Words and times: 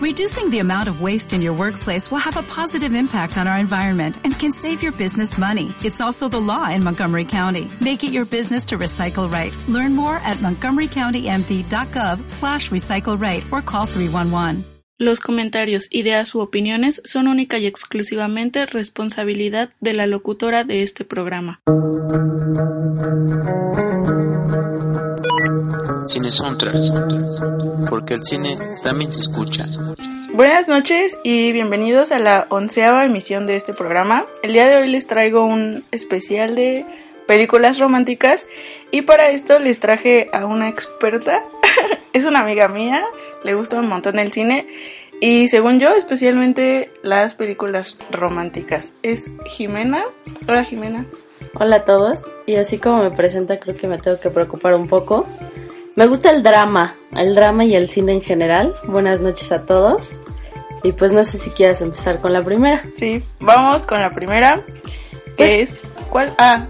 Reducing 0.00 0.48
the 0.48 0.60
amount 0.60 0.88
of 0.88 1.02
waste 1.02 1.34
in 1.34 1.42
your 1.42 1.52
workplace 1.52 2.10
will 2.10 2.24
have 2.24 2.38
a 2.38 2.42
positive 2.42 2.94
impact 2.94 3.36
on 3.36 3.46
our 3.46 3.58
environment 3.58 4.16
and 4.24 4.32
can 4.32 4.50
save 4.50 4.82
your 4.82 4.92
business 4.92 5.36
money. 5.36 5.74
It's 5.84 6.00
also 6.00 6.26
the 6.26 6.40
law 6.40 6.70
in 6.70 6.82
Montgomery 6.82 7.26
County. 7.26 7.70
Make 7.82 8.02
it 8.02 8.10
your 8.10 8.24
business 8.24 8.64
to 8.66 8.78
recycle 8.78 9.30
right. 9.30 9.54
Learn 9.68 9.94
more 9.94 10.16
at 10.16 10.38
montgomerycountymd.gov 10.38 12.30
slash 12.30 12.70
recycle 12.70 13.20
right 13.20 13.44
or 13.52 13.60
call 13.60 13.84
311. 13.84 14.64
Los 14.96 15.20
comentarios, 15.20 15.86
ideas 15.90 16.34
u 16.34 16.40
opiniones 16.40 17.02
son 17.04 17.28
única 17.28 17.58
y 17.58 17.66
exclusivamente 17.66 18.64
responsabilidad 18.64 19.68
de 19.80 19.92
la 19.92 20.06
locutora 20.06 20.64
de 20.64 20.82
este 20.82 21.04
programa. 21.04 21.60
Cine 26.10 26.32
Soundtrack, 26.32 27.88
porque 27.88 28.14
el 28.14 28.20
cine 28.20 28.58
también 28.82 29.12
se 29.12 29.20
escucha. 29.20 29.62
Buenas 30.34 30.66
noches 30.66 31.16
y 31.22 31.52
bienvenidos 31.52 32.10
a 32.10 32.18
la 32.18 32.48
onceava 32.50 33.04
emisión 33.04 33.46
de 33.46 33.54
este 33.54 33.74
programa. 33.74 34.26
El 34.42 34.54
día 34.54 34.66
de 34.66 34.78
hoy 34.78 34.88
les 34.88 35.06
traigo 35.06 35.44
un 35.44 35.84
especial 35.92 36.56
de 36.56 36.84
películas 37.28 37.78
románticas 37.78 38.44
y 38.90 39.02
para 39.02 39.30
esto 39.30 39.60
les 39.60 39.78
traje 39.78 40.26
a 40.32 40.46
una 40.46 40.68
experta. 40.68 41.44
es 42.12 42.24
una 42.24 42.40
amiga 42.40 42.66
mía, 42.66 43.04
le 43.44 43.54
gusta 43.54 43.78
un 43.78 43.86
montón 43.86 44.18
el 44.18 44.32
cine 44.32 44.66
y 45.20 45.46
según 45.46 45.78
yo 45.78 45.94
especialmente 45.94 46.90
las 47.02 47.34
películas 47.34 47.96
románticas. 48.10 48.92
Es 49.04 49.26
Jimena. 49.46 50.02
Hola 50.48 50.64
Jimena. 50.64 51.06
Hola 51.54 51.76
a 51.76 51.84
todos 51.84 52.18
y 52.46 52.56
así 52.56 52.78
como 52.78 53.04
me 53.04 53.12
presenta 53.12 53.60
creo 53.60 53.76
que 53.76 53.86
me 53.86 53.98
tengo 53.98 54.18
que 54.18 54.30
preocupar 54.30 54.74
un 54.74 54.88
poco. 54.88 55.28
Me 56.00 56.06
gusta 56.06 56.30
el 56.30 56.42
drama, 56.42 56.94
el 57.14 57.34
drama 57.34 57.66
y 57.66 57.74
el 57.74 57.90
cine 57.90 58.14
en 58.14 58.22
general. 58.22 58.74
Buenas 58.84 59.20
noches 59.20 59.52
a 59.52 59.66
todos. 59.66 60.12
Y 60.82 60.92
pues 60.92 61.12
no 61.12 61.22
sé 61.24 61.36
si 61.36 61.50
quieras 61.50 61.82
empezar 61.82 62.20
con 62.20 62.32
la 62.32 62.42
primera. 62.42 62.82
Sí, 62.96 63.22
vamos 63.38 63.82
con 63.82 64.00
la 64.00 64.08
primera. 64.08 64.62
Que 65.36 65.60
es. 65.60 65.78
¿Cuál? 66.08 66.32
Ah, 66.38 66.66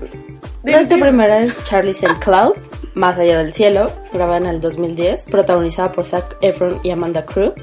esta 0.64 0.96
primera 0.96 1.42
es 1.42 1.62
Charlie's 1.62 2.02
and 2.02 2.18
Cloud, 2.18 2.56
Más 2.94 3.20
allá 3.20 3.38
del 3.38 3.52
cielo, 3.52 3.92
grabada 4.12 4.38
en 4.38 4.46
el 4.46 4.60
2010, 4.60 5.26
protagonizada 5.26 5.92
por 5.92 6.06
Zac 6.06 6.36
Efron 6.40 6.80
y 6.82 6.90
Amanda 6.90 7.24
Crew, 7.24 7.54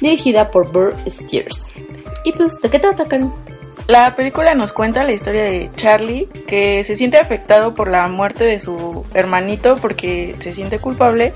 dirigida 0.00 0.50
por 0.50 0.72
Burr 0.72 0.92
Steers. 1.06 1.68
¿Y 2.24 2.32
pues 2.32 2.60
de 2.60 2.68
qué 2.68 2.80
trata, 2.80 3.04
Karen? 3.04 3.32
La 3.88 4.14
película 4.14 4.54
nos 4.54 4.72
cuenta 4.72 5.02
la 5.02 5.12
historia 5.12 5.42
de 5.42 5.70
Charlie, 5.76 6.28
que 6.46 6.84
se 6.84 6.96
siente 6.96 7.18
afectado 7.18 7.74
por 7.74 7.90
la 7.90 8.06
muerte 8.08 8.44
de 8.44 8.60
su 8.60 9.04
hermanito 9.12 9.76
porque 9.76 10.36
se 10.38 10.54
siente 10.54 10.78
culpable 10.78 11.32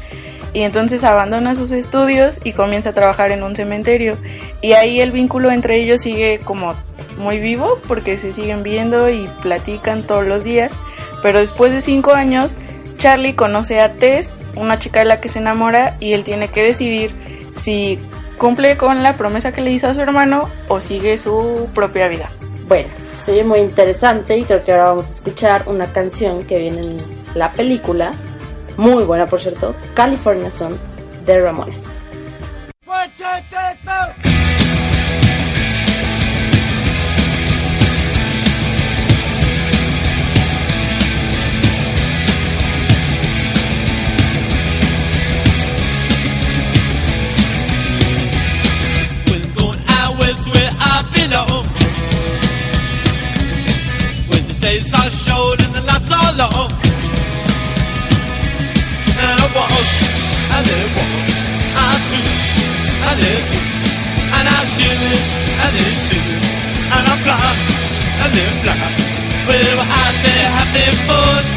y 0.53 0.63
entonces 0.63 1.05
abandona 1.05 1.55
sus 1.55 1.71
estudios 1.71 2.39
y 2.45 2.53
comienza 2.53 2.91
a 2.91 2.95
trabajar 2.95 3.33
en 3.33 3.43
un 3.43 3.57
cementerio. 3.57 4.17
Y 4.63 4.73
ahí 4.73 5.01
el 5.01 5.13
vínculo 5.13 5.51
entre 5.51 5.77
ellos 5.77 6.01
sigue 6.01 6.39
como 6.39 6.75
muy 7.19 7.41
vivo 7.41 7.79
porque 7.87 8.17
se 8.17 8.33
siguen 8.33 8.63
viendo 8.63 9.11
y 9.11 9.29
platican 9.43 10.05
todos 10.05 10.25
los 10.25 10.45
días. 10.45 10.73
Pero 11.23 11.41
después 11.41 11.73
de 11.73 11.81
cinco 11.81 12.15
años, 12.15 12.55
Charlie 12.97 13.35
conoce 13.35 13.81
a 13.81 13.93
Tess, 13.95 14.31
una 14.55 14.79
chica 14.79 15.01
de 15.01 15.07
la 15.07 15.21
que 15.21 15.29
se 15.29 15.41
enamora, 15.41 15.97
y 16.01 16.13
él 16.13 16.25
tiene 16.25 16.49
que 16.49 16.63
decidir 16.63 17.13
si 17.61 17.99
cumple 18.39 18.77
con 18.77 19.03
la 19.03 19.15
promesa 19.15 19.53
que 19.53 19.61
le 19.61 19.73
hizo 19.73 19.89
a 19.89 19.95
su 19.95 20.01
hermano 20.01 20.49
o 20.69 20.81
sigue 20.81 21.19
su 21.19 21.69
propia 21.75 22.09
vida. 22.09 22.31
Bueno, 22.69 22.89
se 23.23 23.43
muy 23.45 23.61
interesante 23.61 24.37
y 24.37 24.45
creo 24.45 24.65
que 24.65 24.73
ahora 24.73 24.85
vamos 24.91 25.09
a 25.09 25.15
escuchar 25.15 25.65
una 25.67 25.93
canción 25.93 26.45
que 26.45 26.59
viene 26.59 26.81
en 26.81 26.97
la 27.35 27.51
película, 27.53 28.13
muy 28.77 29.05
buena 29.05 29.27
por 29.27 29.41
cierto, 29.41 29.75
California 29.95 30.51
Sun 30.51 30.79
de 31.25 31.41
Ramones. 31.41 31.96
butterfly. 68.37 69.47
Well, 69.49 69.81
I 69.81 70.13
said 70.21 70.45
happy 70.57 71.07
birthday. 71.07 71.56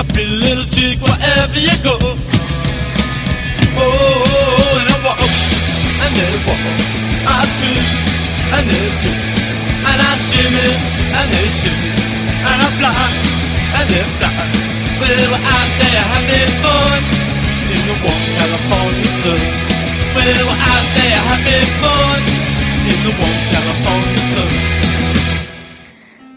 A 0.00 0.02
little 0.02 0.64
chick 0.72 0.98
wherever 1.00 1.60
you 1.60 1.76
go. 1.84 1.92
Oh, 1.92 2.08
and 4.80 4.88
I 4.88 4.96
walk, 5.04 5.20
and 5.20 6.12
then 6.16 6.40
walk. 6.48 6.64
I 7.28 7.44
twist, 7.60 7.92
and 8.48 8.64
then 8.64 8.88
twist. 8.96 9.28
And 9.84 10.00
I 10.00 10.16
shimmy, 10.24 10.72
and 11.20 11.28
then 11.30 11.48
shimmy. 11.60 11.92
And 12.48 12.58
I 12.64 12.68
fly, 12.80 12.96
and 13.76 13.86
then 13.92 14.08
fly. 14.16 14.40
Well, 15.04 15.36
out 15.36 15.68
there 15.80 16.02
having 16.10 16.52
fun 16.64 17.00
in 17.68 17.80
the 17.84 17.96
warm 18.00 18.24
California 18.40 19.12
sun. 19.20 19.42
Well, 20.16 20.48
out 20.48 20.86
there 20.96 21.20
having 21.28 21.68
fun 21.76 22.24
in 22.88 22.98
the 23.04 23.12
warm 23.20 23.40
California 23.52 24.22
sun. 24.32 24.79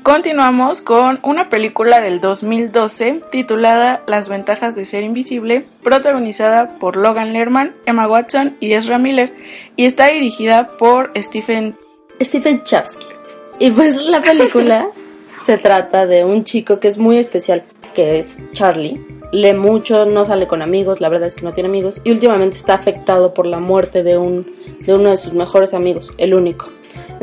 Continuamos 0.03 0.81
con 0.81 1.19
una 1.23 1.47
película 1.47 2.01
del 2.01 2.19
2012 2.19 3.21
titulada 3.31 4.03
Las 4.05 4.27
ventajas 4.27 4.75
de 4.75 4.85
ser 4.85 5.01
invisible, 5.01 5.65
protagonizada 5.81 6.77
por 6.77 6.97
Logan 6.97 7.31
Lerman, 7.31 7.73
Emma 7.85 8.05
Watson 8.09 8.57
y 8.59 8.73
Ezra 8.73 8.99
Miller, 8.99 9.33
y 9.77 9.85
está 9.85 10.07
dirigida 10.07 10.67
por 10.77 11.13
Stephen 11.15 11.77
Stephen 12.19 12.63
Chapsky. 12.63 13.05
Y 13.59 13.71
pues 13.71 13.95
la 13.95 14.21
película 14.21 14.89
se 15.45 15.57
trata 15.57 16.05
de 16.05 16.25
un 16.25 16.43
chico 16.43 16.81
que 16.81 16.89
es 16.89 16.97
muy 16.97 17.17
especial, 17.17 17.63
que 17.95 18.19
es 18.19 18.37
Charlie. 18.51 18.99
Lee 19.31 19.53
mucho, 19.53 20.05
no 20.05 20.25
sale 20.25 20.47
con 20.47 20.61
amigos, 20.61 20.99
la 20.99 21.07
verdad 21.07 21.29
es 21.29 21.35
que 21.35 21.43
no 21.43 21.53
tiene 21.53 21.69
amigos, 21.69 22.01
y 22.03 22.11
últimamente 22.11 22.57
está 22.57 22.73
afectado 22.73 23.33
por 23.33 23.45
la 23.45 23.59
muerte 23.59 24.03
de 24.03 24.17
un 24.17 24.45
de 24.81 24.93
uno 24.93 25.11
de 25.11 25.17
sus 25.17 25.31
mejores 25.31 25.73
amigos, 25.73 26.11
el 26.17 26.33
único. 26.33 26.67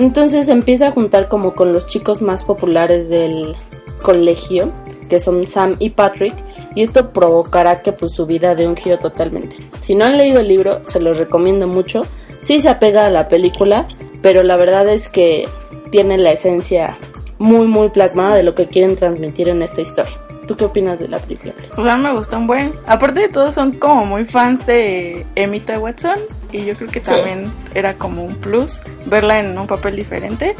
Entonces 0.00 0.48
empieza 0.48 0.86
a 0.86 0.92
juntar 0.92 1.28
como 1.28 1.52
con 1.54 1.74
los 1.74 1.86
chicos 1.86 2.22
más 2.22 2.42
populares 2.42 3.10
del 3.10 3.54
colegio, 4.00 4.72
que 5.10 5.20
son 5.20 5.46
Sam 5.46 5.76
y 5.78 5.90
Patrick, 5.90 6.34
y 6.74 6.84
esto 6.84 7.12
provocará 7.12 7.82
que 7.82 7.92
pues 7.92 8.14
su 8.14 8.24
vida 8.24 8.54
dé 8.54 8.66
un 8.66 8.76
giro 8.76 8.98
totalmente. 8.98 9.56
Si 9.82 9.94
no 9.94 10.06
han 10.06 10.16
leído 10.16 10.40
el 10.40 10.48
libro, 10.48 10.82
se 10.86 11.00
los 11.00 11.18
recomiendo 11.18 11.66
mucho. 11.66 12.06
Sí 12.40 12.62
se 12.62 12.70
apega 12.70 13.04
a 13.04 13.10
la 13.10 13.28
película, 13.28 13.88
pero 14.22 14.42
la 14.42 14.56
verdad 14.56 14.88
es 14.88 15.10
que 15.10 15.46
tiene 15.90 16.16
la 16.16 16.32
esencia 16.32 16.96
muy 17.38 17.66
muy 17.66 17.90
plasmada 17.90 18.36
de 18.36 18.42
lo 18.42 18.54
que 18.54 18.68
quieren 18.68 18.96
transmitir 18.96 19.50
en 19.50 19.60
esta 19.60 19.82
historia. 19.82 20.18
¿Tú 20.50 20.56
qué 20.56 20.64
opinas 20.64 20.98
de 20.98 21.06
la 21.06 21.20
película? 21.20 21.54
Pues 21.76 21.88
a 21.88 21.96
mí 21.96 22.02
me 22.02 22.12
gustó 22.12 22.36
un 22.36 22.48
buen. 22.48 22.72
Aparte 22.84 23.20
de 23.20 23.28
todo, 23.28 23.52
son 23.52 23.70
como 23.70 24.04
muy 24.04 24.24
fans 24.24 24.66
de 24.66 25.24
Emita 25.36 25.78
Watson. 25.78 26.18
Y 26.50 26.64
yo 26.64 26.74
creo 26.74 26.90
que 26.90 26.98
también 26.98 27.44
era 27.72 27.94
como 27.94 28.24
un 28.24 28.34
plus 28.34 28.80
verla 29.06 29.36
en 29.36 29.56
un 29.56 29.68
papel 29.68 29.94
diferente. 29.94 30.56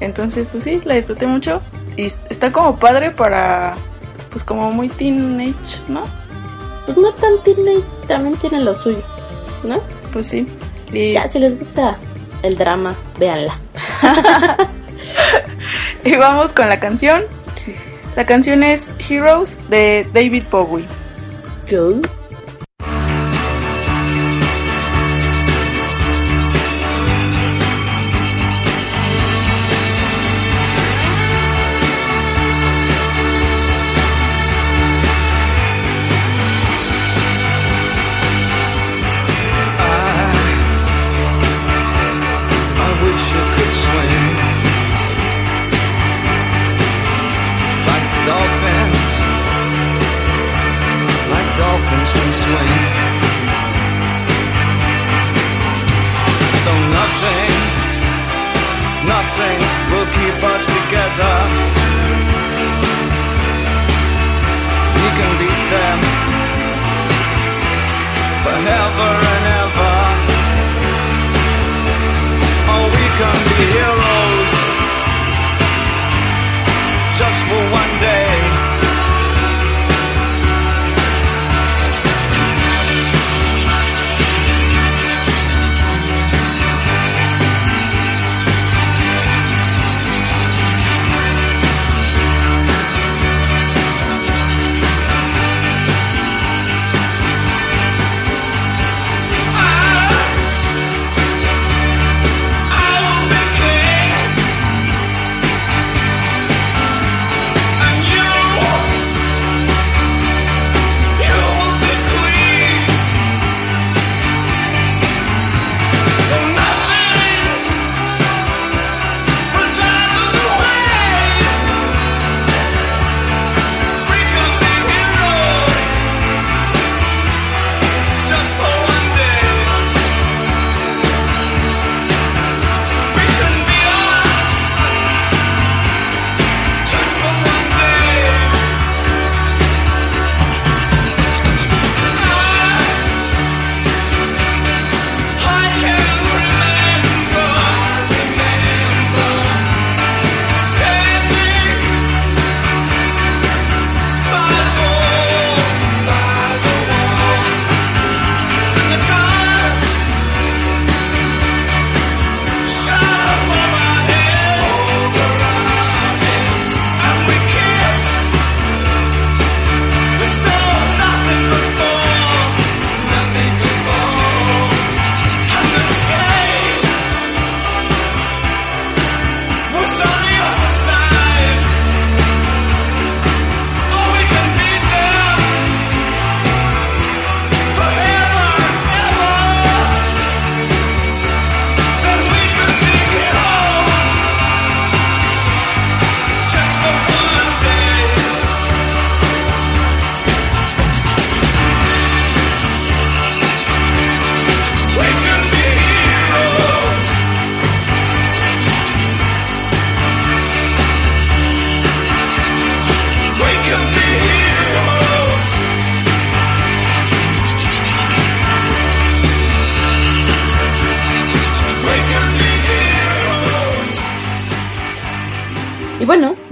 Entonces, 0.00 0.48
pues 0.50 0.64
sí, 0.64 0.82
la 0.84 0.94
disfruté 0.94 1.28
mucho. 1.28 1.62
Y 1.96 2.06
está 2.30 2.50
como 2.50 2.80
padre 2.80 3.12
para, 3.12 3.74
pues 4.32 4.42
como 4.42 4.72
muy 4.72 4.88
teenage, 4.88 5.54
¿no? 5.86 6.02
Pues 6.86 6.98
no 6.98 7.12
tan 7.12 7.40
teenage, 7.44 7.84
también 8.08 8.34
tiene 8.38 8.58
lo 8.58 8.74
suyo, 8.74 9.04
¿no? 9.62 9.80
Pues 10.12 10.26
sí. 10.26 10.48
Y, 10.92 11.12
Ya, 11.12 11.28
si 11.28 11.38
les 11.38 11.56
gusta 11.56 11.96
el 12.42 12.58
drama, 12.58 12.96
véanla. 13.20 13.56
y 16.04 16.16
vamos 16.16 16.50
con 16.50 16.68
la 16.68 16.80
canción. 16.80 17.22
La 18.16 18.26
canción 18.26 18.62
es 18.62 18.88
Heroes 19.08 19.58
de 19.68 20.06
David 20.12 20.44
Bowie. 20.50 20.84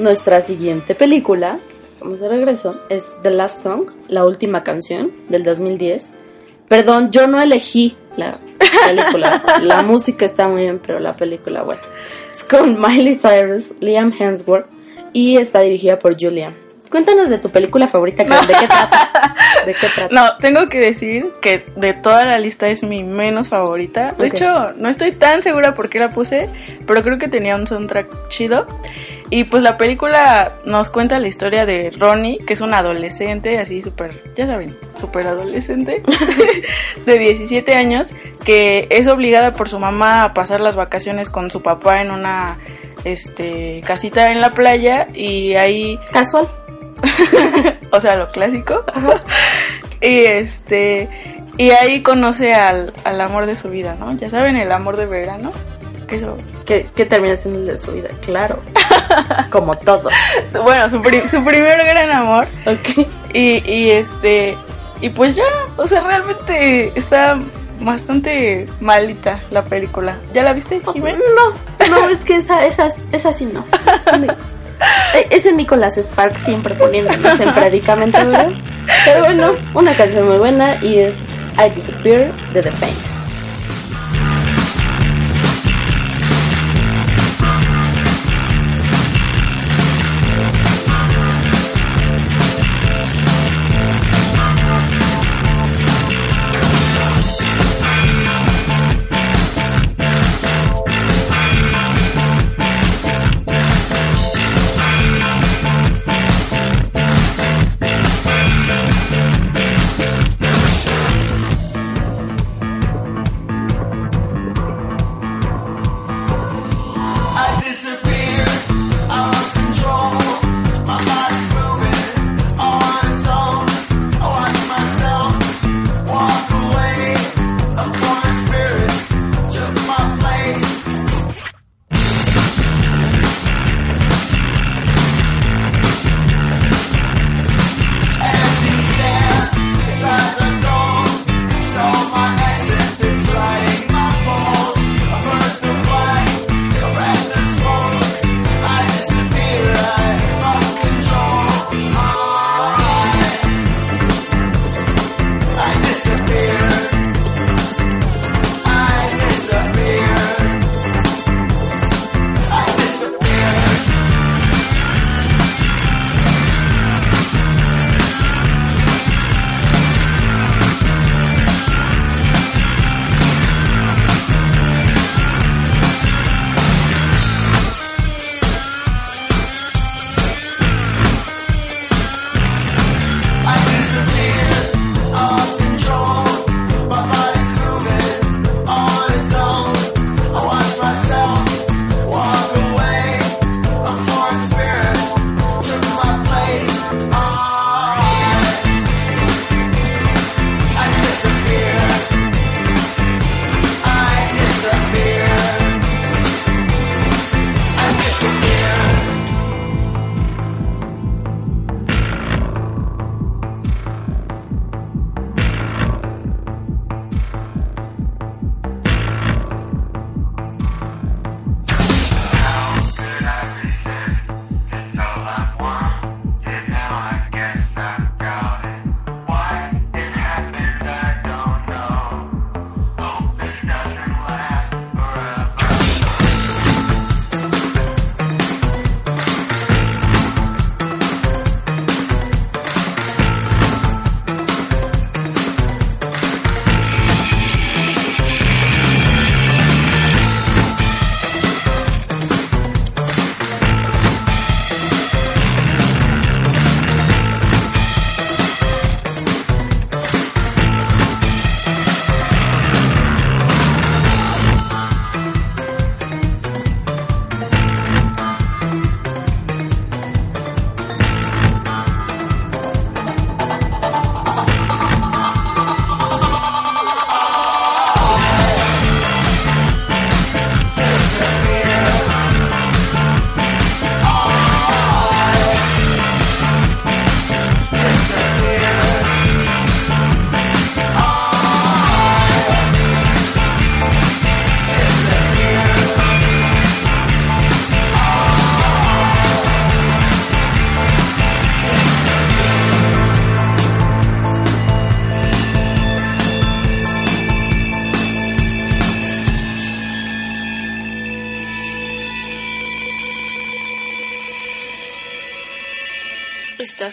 Nuestra 0.06 0.40
siguiente 0.40 0.94
película, 0.94 1.58
estamos 1.84 2.20
de 2.20 2.28
regreso, 2.28 2.76
es 2.90 3.12
The 3.24 3.30
Last 3.30 3.64
Song, 3.64 3.90
la 4.06 4.24
última 4.24 4.62
canción 4.62 5.10
del 5.28 5.42
2010. 5.42 6.06
Perdón, 6.68 7.10
yo 7.10 7.26
no 7.26 7.40
elegí 7.42 7.96
la 8.16 8.38
película. 8.84 9.42
la 9.62 9.82
música 9.82 10.24
está 10.24 10.46
muy 10.46 10.62
bien, 10.62 10.80
pero 10.86 11.00
la 11.00 11.12
película, 11.12 11.64
bueno. 11.64 11.82
Es 12.30 12.44
con 12.44 12.80
Miley 12.80 13.16
Cyrus, 13.16 13.72
Liam 13.80 14.12
Hemsworth 14.16 14.68
y 15.12 15.38
está 15.38 15.62
dirigida 15.62 15.98
por 15.98 16.14
Julian. 16.14 16.54
Cuéntanos 16.88 17.28
de 17.28 17.38
tu 17.38 17.50
película 17.50 17.88
favorita, 17.88 18.22
¿de 18.22 18.30
qué 18.30 18.66
trata? 18.68 19.34
¿De 19.66 19.74
qué 19.74 19.88
trata? 19.92 20.14
No, 20.14 20.36
tengo 20.38 20.68
que 20.68 20.78
decir 20.78 21.26
que 21.42 21.66
de 21.74 21.94
toda 21.94 22.24
la 22.24 22.38
lista 22.38 22.68
es 22.68 22.84
mi 22.84 23.02
menos 23.02 23.48
favorita. 23.48 24.12
De 24.12 24.28
Ok. 24.28 24.34
hecho, 24.34 24.72
no 24.76 24.88
estoy 24.88 25.10
tan 25.12 25.42
segura 25.42 25.74
por 25.74 25.88
qué 25.88 25.98
la 25.98 26.10
puse, 26.10 26.48
pero 26.86 27.02
creo 27.02 27.18
que 27.18 27.26
tenía 27.26 27.56
un 27.56 27.66
soundtrack 27.66 28.28
chido. 28.28 28.66
Y 29.28 29.44
pues 29.44 29.62
la 29.62 29.76
película 29.76 30.52
nos 30.64 30.88
cuenta 30.88 31.18
la 31.18 31.26
historia 31.26 31.66
de 31.66 31.90
Ronnie, 31.90 32.38
que 32.38 32.54
es 32.54 32.60
un 32.60 32.74
adolescente, 32.74 33.58
así 33.58 33.82
súper, 33.82 34.22
ya 34.36 34.46
saben, 34.46 34.76
súper 34.94 35.26
adolescente, 35.26 36.02
de 37.06 37.18
17 37.18 37.74
años, 37.74 38.12
que 38.44 38.86
es 38.88 39.08
obligada 39.08 39.52
por 39.52 39.68
su 39.68 39.80
mamá 39.80 40.22
a 40.22 40.34
pasar 40.34 40.60
las 40.60 40.76
vacaciones 40.76 41.28
con 41.28 41.50
su 41.50 41.60
papá 41.60 42.00
en 42.00 42.12
una 42.12 42.58
este 43.04 43.82
casita 43.84 44.28
en 44.28 44.40
la 44.40 44.50
playa 44.50 45.08
y 45.12 45.54
ahí 45.54 45.98
Casual. 46.12 46.48
o 47.92 48.00
sea, 48.00 48.16
lo 48.16 48.28
clásico. 48.28 48.84
y 50.00 50.20
este 50.20 51.08
y 51.58 51.70
ahí 51.70 52.02
conoce 52.02 52.54
al, 52.54 52.92
al 53.04 53.20
amor 53.20 53.46
de 53.46 53.56
su 53.56 53.70
vida, 53.70 53.96
¿no? 53.98 54.16
Ya 54.16 54.28
saben, 54.28 54.56
el 54.56 54.70
amor 54.70 54.96
de 54.96 55.06
verano. 55.06 55.52
Eso. 56.08 56.36
Que, 56.64 56.86
que 56.94 57.04
termina 57.04 57.36
siendo 57.36 57.60
el 57.60 57.66
de 57.66 57.78
su 57.78 57.92
vida, 57.92 58.08
claro. 58.24 58.60
Como 59.50 59.76
todo. 59.78 60.08
Bueno, 60.64 60.88
su, 60.90 61.02
pri- 61.02 61.26
su 61.28 61.42
primer 61.44 61.78
gran 61.84 62.12
amor. 62.12 62.46
Ok. 62.66 63.06
Y, 63.32 63.62
y 63.70 63.90
este. 63.90 64.56
Y 65.00 65.10
pues 65.10 65.34
ya, 65.36 65.44
o 65.76 65.86
sea, 65.86 66.02
realmente 66.02 66.92
está 66.98 67.38
bastante 67.80 68.66
malita 68.80 69.40
la 69.50 69.62
película. 69.62 70.16
¿Ya 70.32 70.42
la 70.42 70.52
viste, 70.54 70.80
Jimena? 70.92 71.18
No, 71.36 71.88
no, 71.88 72.08
es 72.08 72.24
que 72.24 72.36
esa, 72.36 72.64
esa, 72.64 72.88
esa 73.12 73.32
sí 73.32 73.46
no. 73.46 73.64
E- 75.14 75.26
Ese 75.30 75.52
Nicolas 75.52 75.96
Sparks 75.96 76.40
siempre 76.40 76.74
poniéndonos 76.74 77.40
en 77.40 77.54
predicamento, 77.54 78.18
¿verdad? 78.26 78.50
Pero 79.06 79.20
bueno, 79.20 79.52
una 79.74 79.96
canción 79.96 80.28
muy 80.28 80.36
buena 80.38 80.82
y 80.84 80.98
es 80.98 81.16
I 81.58 81.70
Disappear 81.74 82.34
de 82.52 82.60
The 82.62 82.70
Faint. 82.70 83.15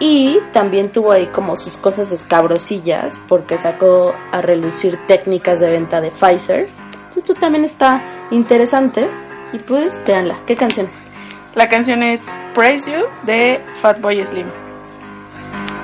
y 0.00 0.38
también 0.52 0.90
tuvo 0.90 1.12
ahí 1.12 1.26
como 1.26 1.56
sus 1.56 1.76
cosas 1.76 2.12
escabrosillas 2.12 3.20
porque 3.28 3.58
sacó 3.58 4.14
a 4.32 4.40
relucir 4.40 4.98
técnicas 5.06 5.60
de 5.60 5.70
venta 5.70 6.00
de 6.00 6.10
Pfizer. 6.10 6.68
Esto 7.16 7.34
también 7.34 7.64
está 7.64 8.02
interesante 8.30 9.08
y 9.52 9.58
pues 9.58 10.00
véanla. 10.06 10.40
¿Qué 10.46 10.56
canción? 10.56 10.88
La 11.54 11.68
canción 11.68 12.02
es 12.02 12.24
Praise 12.54 12.90
You 12.90 13.06
de 13.24 13.60
Fatboy 13.80 14.24
Slim. 14.24 14.46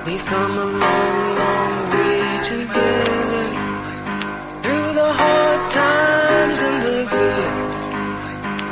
We've 0.06 0.24
come 0.26 0.58
a 0.58 0.64
long, 0.64 1.36
long 1.40 1.90
way 1.90 2.38
together 2.42 3.44
through 4.62 4.92
the 4.92 5.12
hard 5.18 5.70
times 5.70 6.62
and 6.62 6.82
the 6.82 7.06
good. 7.10 7.64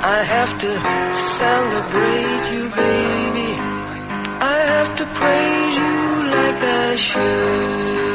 I 0.04 0.22
have 0.24 0.58
to 0.58 0.70
celebrate 1.12 2.44
you, 2.52 2.68
baby. 2.68 3.50
I 4.40 4.58
have 4.74 4.96
to 4.96 5.04
praise 5.06 5.76
you 5.76 5.92
like 6.30 6.62
I 6.62 6.96
Through 6.96 8.11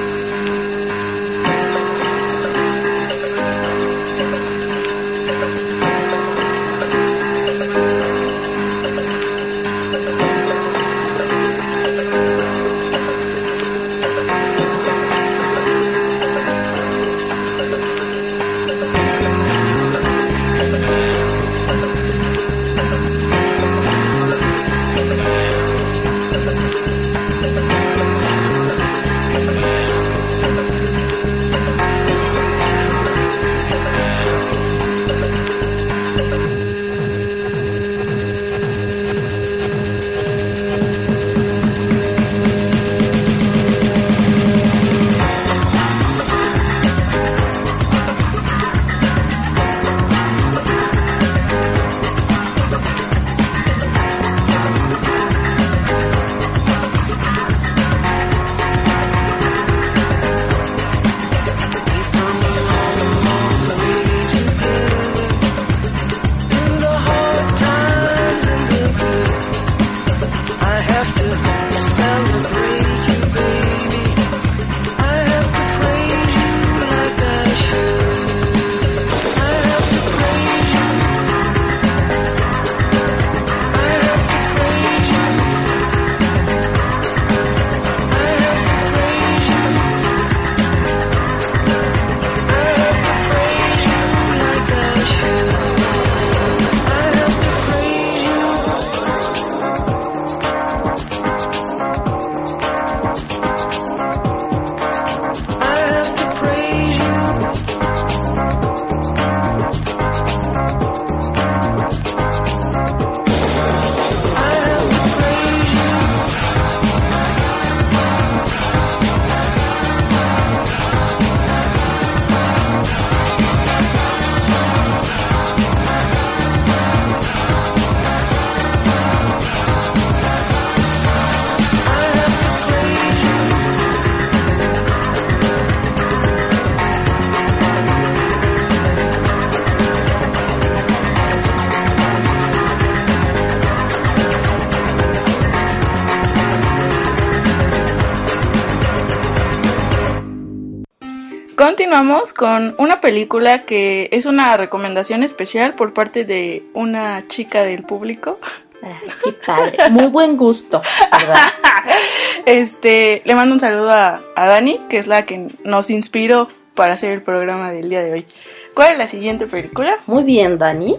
Continuamos 151.98 152.32
con 152.32 152.76
una 152.78 153.02
película 153.02 153.64
que 153.64 154.08
es 154.12 154.28
una 154.28 154.56
recomendación 154.56 155.24
especial 155.24 155.74
por 155.74 155.96
parte 155.96 156.26
de 156.26 156.62
una 156.76 157.28
chica 157.28 157.64
del 157.64 157.82
público. 157.82 158.38
Ah, 158.84 159.00
qué 159.24 159.32
padre. 159.32 159.90
Muy 159.90 160.06
buen 160.06 160.38
gusto, 160.38 160.84
¿verdad? 161.12 161.48
Este, 162.46 163.24
le 163.26 163.34
mando 163.34 163.56
un 163.56 163.60
saludo 163.60 163.90
a, 163.90 164.22
a 164.36 164.46
Dani, 164.46 164.80
que 164.90 165.00
es 165.00 165.08
la 165.08 165.24
que 165.24 165.48
nos 165.64 165.90
inspiró 165.90 166.48
para 166.76 166.94
hacer 166.94 167.14
el 167.14 167.24
programa 167.24 167.72
del 167.72 167.90
día 167.90 168.04
de 168.04 168.12
hoy. 168.12 168.28
¿Cuál 168.76 168.92
es 168.92 168.98
la 169.00 169.08
siguiente 169.08 169.48
película? 169.48 169.98
Muy 170.06 170.24
bien, 170.24 170.60
Dani. 170.60 170.98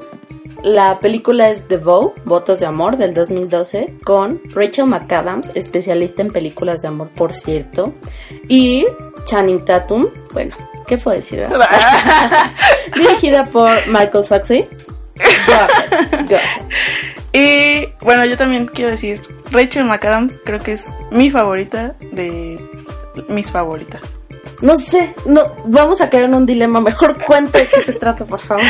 La 0.65 0.99
película 0.99 1.49
es 1.49 1.69
The 1.69 1.77
Vow, 1.77 2.15
Votos 2.25 2.59
de 2.59 2.67
Amor, 2.67 2.97
del 2.97 3.15
2012, 3.15 3.99
con 4.03 4.41
Rachel 4.53 4.87
McAdams, 4.87 5.53
especialista 5.55 6.23
en 6.23 6.33
películas 6.33 6.83
de 6.83 6.89
amor, 6.89 7.11
por 7.11 7.33
cierto, 7.33 7.95
y 8.49 8.85
Channing 9.25 9.65
Tatum, 9.65 10.09
bueno, 10.33 10.57
¿qué 10.89 10.99
puedo 10.99 11.17
decir? 11.17 11.47
Dirigida 12.97 13.45
por 13.45 13.87
Michael 13.87 14.25
Saxey. 14.25 14.69
Y 17.33 17.87
bueno, 18.01 18.25
yo 18.25 18.37
también 18.37 18.67
quiero 18.67 18.91
decir, 18.91 19.21
Rachel 19.51 19.85
McAdams 19.85 20.35
creo 20.45 20.59
que 20.59 20.73
es 20.73 20.85
mi 21.11 21.31
favorita 21.31 21.95
de 22.13 22.59
mis 23.29 23.51
favoritas. 23.51 24.01
No 24.61 24.77
sé, 24.77 25.15
no, 25.25 25.43
vamos 25.67 26.01
a 26.01 26.11
caer 26.11 26.25
en 26.25 26.35
un 26.35 26.47
dilema. 26.47 26.81
Mejor 26.81 27.23
cuente 27.25 27.59
de 27.59 27.69
qué 27.69 27.81
se 27.81 27.93
trata, 27.93 28.25
por 28.25 28.41
favor. 28.41 28.65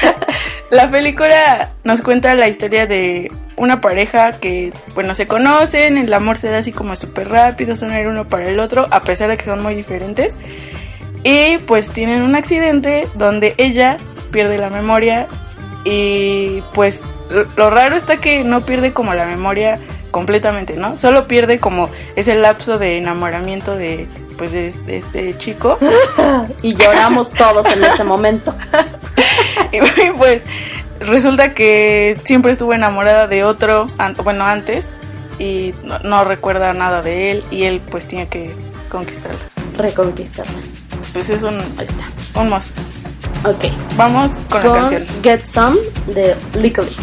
La 0.70 0.90
película 0.90 1.72
nos 1.84 2.00
cuenta 2.00 2.34
la 2.36 2.48
historia 2.48 2.86
de 2.86 3.30
una 3.56 3.80
pareja 3.80 4.38
que, 4.40 4.72
bueno, 4.94 5.14
se 5.16 5.26
conocen, 5.26 5.98
el 5.98 6.12
amor 6.14 6.36
se 6.36 6.48
da 6.48 6.58
así 6.58 6.70
como 6.70 6.94
súper 6.94 7.28
rápido, 7.28 7.74
son 7.74 7.92
el 7.92 8.06
uno 8.06 8.28
para 8.28 8.48
el 8.48 8.60
otro, 8.60 8.86
a 8.88 9.00
pesar 9.00 9.28
de 9.30 9.36
que 9.36 9.44
son 9.44 9.62
muy 9.64 9.74
diferentes. 9.74 10.36
Y 11.24 11.58
pues 11.58 11.88
tienen 11.90 12.22
un 12.22 12.34
accidente 12.34 13.06
donde 13.14 13.54
ella 13.58 13.96
pierde 14.30 14.56
la 14.58 14.70
memoria 14.70 15.26
y 15.84 16.62
pues 16.74 17.00
lo, 17.56 17.70
raro 17.70 17.96
está 17.96 18.16
que 18.16 18.42
no 18.44 18.62
pierde 18.62 18.92
como 18.92 19.12
la 19.14 19.24
memoria 19.26 19.78
completamente, 20.10 20.76
¿no? 20.76 20.96
Solo 20.98 21.26
pierde 21.26 21.58
como 21.58 21.88
ese 22.16 22.34
lapso 22.34 22.78
de 22.78 22.96
enamoramiento 22.96 23.76
de 23.76 24.06
pues 24.38 24.52
de, 24.52 24.72
de 24.86 24.96
este 24.98 25.36
chico 25.36 25.78
Y 26.62 26.74
lloramos 26.74 27.30
todos 27.30 27.66
en 27.66 27.84
ese 27.84 28.02
momento. 28.04 28.54
y 29.72 29.80
pues 30.16 30.42
resulta 31.00 31.52
que 31.54 32.18
siempre 32.24 32.52
estuvo 32.52 32.72
enamorada 32.72 33.26
de 33.26 33.44
otro, 33.44 33.86
an- 33.98 34.16
bueno, 34.24 34.46
antes 34.46 34.88
y 35.38 35.74
no, 35.84 35.98
no 36.00 36.24
recuerda 36.24 36.72
nada 36.72 37.02
de 37.02 37.30
él 37.32 37.44
y 37.50 37.64
él 37.64 37.80
pues 37.90 38.06
tiene 38.08 38.28
que 38.28 38.52
conquistarla. 38.90 39.38
Reconquistarla. 39.76 40.58
Pues 41.12 41.28
es 41.28 41.42
un 41.42 41.58
Ahí 41.78 41.86
está. 41.86 42.40
un 42.40 42.50
must. 42.50 42.76
Ok. 43.44 43.64
Vamos 43.96 44.30
con, 44.48 44.62
la 44.64 44.72
canción. 44.74 45.06
Get 45.22 45.46
Some 45.46 45.78
de 46.06 46.36
Legally. 46.54 46.94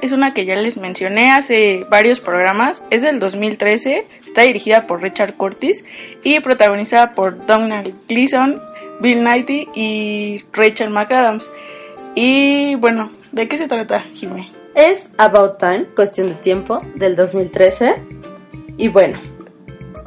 Es 0.00 0.12
una 0.12 0.32
que 0.32 0.44
ya 0.44 0.54
les 0.54 0.76
mencioné 0.76 1.32
hace 1.32 1.84
varios 1.90 2.20
programas, 2.20 2.84
es 2.90 3.02
del 3.02 3.18
2013, 3.18 4.06
está 4.26 4.42
dirigida 4.42 4.86
por 4.86 5.02
Richard 5.02 5.34
Curtis 5.34 5.84
y 6.22 6.38
protagonizada 6.40 7.12
por 7.12 7.44
Donald 7.46 7.94
Gleason, 8.08 8.60
Bill 9.00 9.24
Nighy 9.24 9.68
y 9.74 10.44
Rachel 10.52 10.90
McAdams. 10.90 11.50
Y 12.14 12.76
bueno, 12.76 13.10
¿de 13.32 13.48
qué 13.48 13.58
se 13.58 13.66
trata, 13.66 14.04
Jimmy? 14.14 14.50
Es 14.74 15.10
About 15.18 15.58
Time, 15.58 15.86
cuestión 15.96 16.28
de 16.28 16.34
tiempo, 16.34 16.80
del 16.94 17.16
2013. 17.16 17.96
Y 18.76 18.88
bueno, 18.88 19.18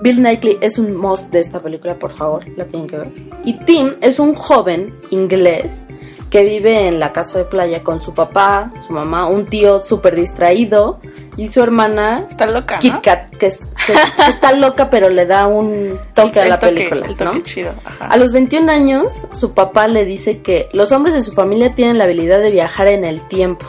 Bill 0.02 0.18
Knightley 0.18 0.58
es 0.62 0.78
un 0.78 0.96
must 0.96 1.30
de 1.32 1.40
esta 1.40 1.60
película, 1.60 2.00
por 2.00 2.16
favor, 2.16 2.48
la 2.58 2.66
tienen 2.66 2.88
que 2.88 2.98
ver. 2.98 3.08
Y 3.44 3.54
Tim 3.66 3.94
es 4.02 4.20
un 4.20 4.34
joven 4.36 4.94
inglés 5.12 5.84
que 6.34 6.44
vive 6.44 6.88
en 6.88 7.00
la 7.00 7.12
casa 7.14 7.38
de 7.38 7.46
playa 7.46 7.84
con 7.84 8.02
su 8.02 8.12
papá, 8.16 8.72
su 8.88 8.92
mamá, 8.92 9.28
un 9.28 9.46
tío 9.46 9.82
súper 9.82 10.16
distraído 10.16 11.00
y 11.38 11.48
su 11.50 11.62
hermana 11.62 12.26
Está 12.28 12.48
loca, 12.48 12.80
Kit 12.80 12.92
¿no? 12.94 13.02
Kat, 13.04 13.30
que, 13.38 13.46
es- 13.46 13.60
que 13.86 13.94
es- 13.94 14.12
que 14.16 14.32
está 14.32 14.52
loca 14.54 14.90
pero 14.90 15.10
le 15.12 15.28
da 15.28 15.46
un 15.46 16.00
toque 16.16 16.40
a 16.42 16.48
la 16.48 16.60
toque, 16.60 16.74
película, 16.74 17.06
el 17.06 17.16
toque 17.16 17.24
¿no? 17.38 17.44
chido, 17.44 17.72
ajá. 17.86 18.08
A 18.08 18.18
los 18.18 18.32
21 18.32 18.68
años, 18.72 19.14
su 19.36 19.52
papá 19.54 19.88
le 19.88 20.06
dice 20.06 20.40
que 20.42 20.70
los 20.74 20.92
hombres 20.92 21.14
de 21.14 21.22
su 21.22 21.34
familia 21.34 21.76
tienen 21.76 22.00
la 22.00 22.06
habilidad 22.06 22.40
de 22.40 22.50
viajar 22.50 22.88
en 22.88 23.06
el 23.06 23.22
tiempo. 23.28 23.68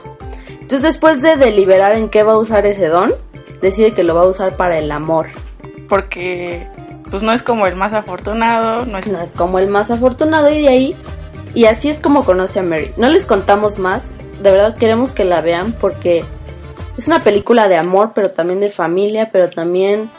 Entonces, 0.48 0.80
después 0.80 1.20
de 1.20 1.36
deliberar 1.36 1.92
en 1.92 2.08
qué 2.08 2.22
va 2.22 2.32
a 2.32 2.38
usar 2.38 2.64
ese 2.64 2.88
don, 2.88 3.12
decide 3.60 3.92
que 3.92 4.04
lo 4.04 4.14
va 4.14 4.22
a 4.22 4.26
usar 4.28 4.56
para 4.56 4.78
el 4.78 4.90
amor. 4.90 5.26
Porque 5.88 6.66
pues 7.10 7.22
no 7.22 7.32
es 7.34 7.42
como 7.42 7.66
el 7.66 7.76
más 7.76 7.92
afortunado, 7.92 8.86
no 8.86 8.96
es... 8.96 9.06
No 9.06 9.20
es 9.20 9.32
como 9.32 9.58
el 9.58 9.68
más 9.68 9.90
afortunado 9.90 10.50
y 10.50 10.62
de 10.62 10.68
ahí, 10.68 10.96
y 11.54 11.66
así 11.66 11.88
es 11.88 12.00
como 12.00 12.24
conoce 12.24 12.60
a 12.60 12.62
Mary. 12.62 12.92
No 12.96 13.08
les 13.08 13.26
contamos 13.26 13.78
más, 13.78 14.02
de 14.42 14.50
verdad 14.50 14.76
queremos 14.76 15.12
que 15.12 15.24
la 15.24 15.40
vean 15.40 15.72
porque 15.72 16.24
es 16.98 17.06
una 17.06 17.22
película 17.22 17.68
de 17.68 17.76
amor, 17.76 18.12
pero 18.14 18.30
también 18.30 18.60
de 18.60 18.70
familia, 18.70 19.30
pero 19.32 19.48
también 19.48 20.10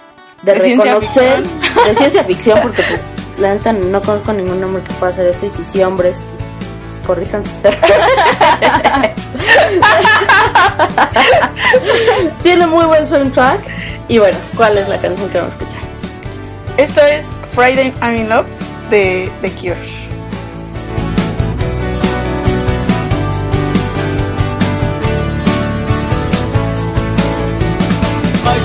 de, 0.43 0.53
De 0.53 0.61
ciencia 0.61 0.93
reconocer, 0.93 1.43
de 1.85 1.95
ciencia 1.95 2.23
ficción, 2.23 2.59
porque 2.61 2.83
pues 2.83 3.01
la 3.39 3.53
neta 3.53 3.73
no 3.73 4.01
conozco 4.01 4.33
ningún 4.33 4.63
hombre 4.63 4.83
que 4.83 4.93
pueda 4.93 5.11
hacer 5.11 5.27
eso 5.27 5.45
y 5.45 5.49
si 5.49 5.63
sí 5.63 5.83
hombres, 5.83 6.17
corrijan 7.05 7.45
sus 7.45 7.65
errores. 7.65 7.83
Tiene 12.43 12.67
muy 12.67 12.85
buen 12.85 13.05
soundtrack 13.05 13.59
y 14.07 14.19
bueno, 14.19 14.37
¿cuál 14.55 14.77
es 14.77 14.87
la 14.87 14.97
canción 14.97 15.29
que 15.29 15.37
vamos 15.37 15.53
a 15.53 15.57
escuchar? 15.57 15.81
Esto 16.77 17.01
es 17.01 17.25
Friday 17.53 17.93
I'm 18.01 18.15
in 18.15 18.29
Love 18.29 18.47
de 18.89 19.29
The 19.41 19.51
Cure. 19.51 20.04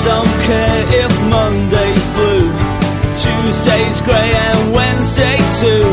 Don't 0.04 0.34
care 0.48 0.80
if 1.04 1.12
Monday's 1.28 2.06
blue, 2.16 2.48
Tuesday's 3.20 4.00
grey 4.00 4.30
and 4.46 4.72
Wednesday 4.72 5.36
too. 5.60 5.86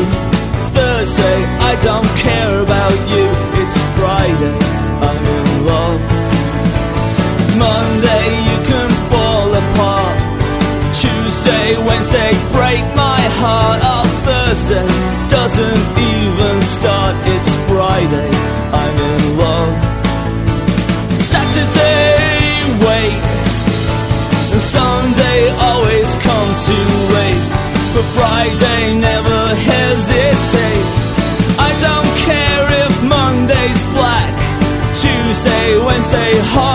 Thursday, 0.72 1.38
I 1.70 1.72
don't 1.82 2.10
care 2.16 2.62
about 2.62 2.98
you. 3.12 3.26
It's 3.60 3.76
Friday, 3.98 4.58
I'm 5.06 5.22
in 5.36 5.48
love. 5.66 6.00
Monday, 7.58 8.26
you 8.48 8.58
can 8.70 8.90
fall 9.10 9.50
apart. 9.62 10.18
Tuesday, 10.94 11.76
Wednesday, 11.86 12.32
break 12.56 12.84
my 12.96 13.20
heart. 13.42 13.80
Oh, 13.82 14.06
Thursday 14.24 14.88
doesn't 15.28 15.84
even 16.14 16.62
start. 16.62 17.14
It's 17.34 17.52
Friday, 17.68 18.30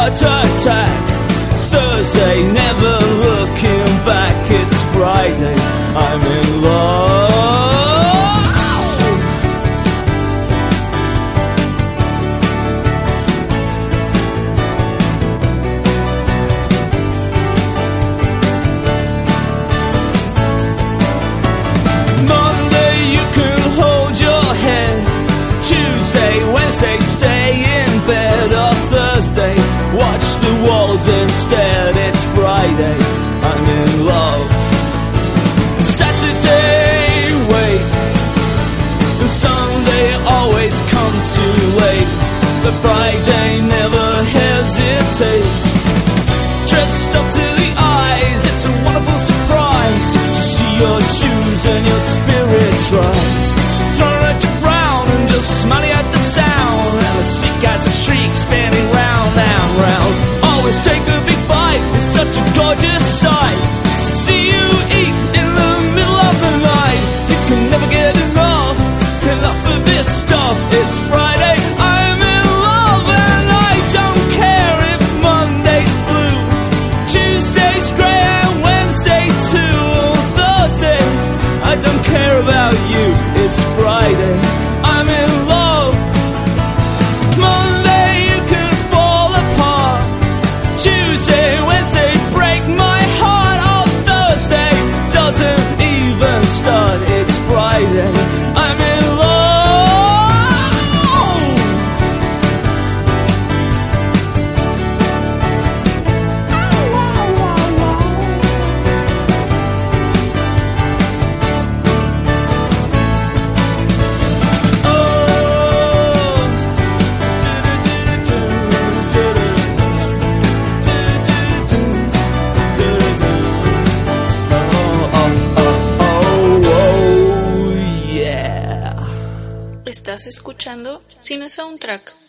heart 0.03 0.17
attack. 0.17 0.91
Thursday, 1.71 2.43
never 2.51 2.95
looking 3.25 3.87
back. 4.03 4.35
It's 4.51 4.81
Friday, 4.93 5.55
I'm 5.95 6.21
in 6.21 6.42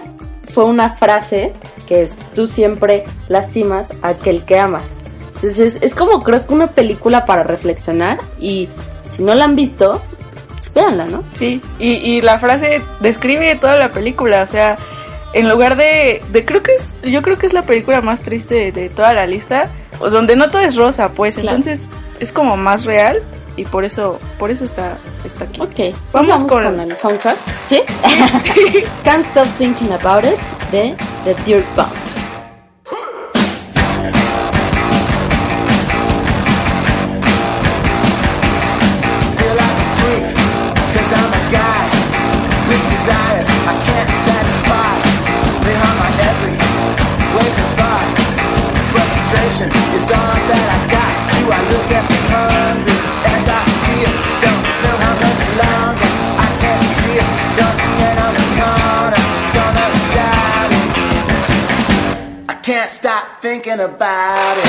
fue 0.59 0.65
una 0.67 0.89
frase 0.97 1.53
que 1.87 2.01
es 2.03 2.11
tú 2.35 2.45
siempre 2.45 3.05
lastimas 3.29 3.87
a 4.01 4.09
aquel 4.09 4.43
que 4.43 4.59
amas. 4.59 4.91
Entonces 5.35 5.77
es 5.79 5.95
como 5.95 6.21
creo 6.21 6.45
que 6.45 6.53
una 6.53 6.67
película 6.67 7.25
para 7.25 7.43
reflexionar 7.43 8.17
y 8.41 8.67
si 9.09 9.23
no 9.23 9.33
la 9.35 9.45
han 9.45 9.55
visto, 9.55 10.01
véanla, 10.75 11.05
¿no? 11.05 11.23
Sí, 11.33 11.61
y, 11.79 11.91
y 11.93 12.19
la 12.19 12.39
frase 12.39 12.81
describe 12.99 13.55
toda 13.55 13.77
la 13.77 13.87
película, 13.87 14.43
o 14.43 14.47
sea, 14.47 14.77
en 15.31 15.47
lugar 15.47 15.77
de, 15.77 16.21
de 16.33 16.43
creo 16.43 16.61
que 16.61 16.73
es, 16.75 16.85
yo 17.09 17.21
creo 17.21 17.37
que 17.37 17.45
es 17.45 17.53
la 17.53 17.61
película 17.61 18.01
más 18.01 18.21
triste 18.21 18.55
de, 18.55 18.71
de 18.73 18.89
toda 18.89 19.13
la 19.13 19.25
lista, 19.25 19.71
o 20.01 20.09
donde 20.09 20.35
no 20.35 20.49
todo 20.49 20.61
es 20.61 20.75
rosa, 20.75 21.07
pues, 21.13 21.35
Claro. 21.35 21.55
entonces 21.55 21.87
es 22.19 22.33
como 22.33 22.57
más 22.57 22.83
real 22.83 23.23
y 23.59 23.65
por 23.65 23.83
eso, 23.85 24.17
por 24.37 24.51
eso 24.51 24.63
está, 24.65 24.97
está 25.25 25.45
aquí. 25.45 25.61
Ok, 25.61 25.95
Vamos 26.13 26.29
vamos, 26.29 26.51
con- 26.51 26.63
con... 26.63 26.79
el 26.79 26.95
soundtrack. 26.97 27.37
¿Sí? 27.67 27.81
Can't 29.03 29.25
Stop 29.27 29.47
Thinking 29.57 29.91
About 29.91 30.25
It 30.25 30.39
de 30.71 30.95
The 31.25 31.35
Dirt 31.45 31.65
Bombs. 31.75 32.18
Can't 62.89 63.01
stop 63.01 63.39
thinking 63.41 63.79
about 63.79 64.57
it. 64.57 64.65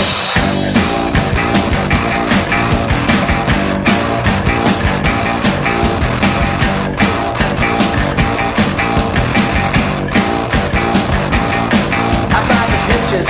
I 12.29 12.41
buy 12.49 12.65
the 12.67 12.81
pictures, 12.93 13.29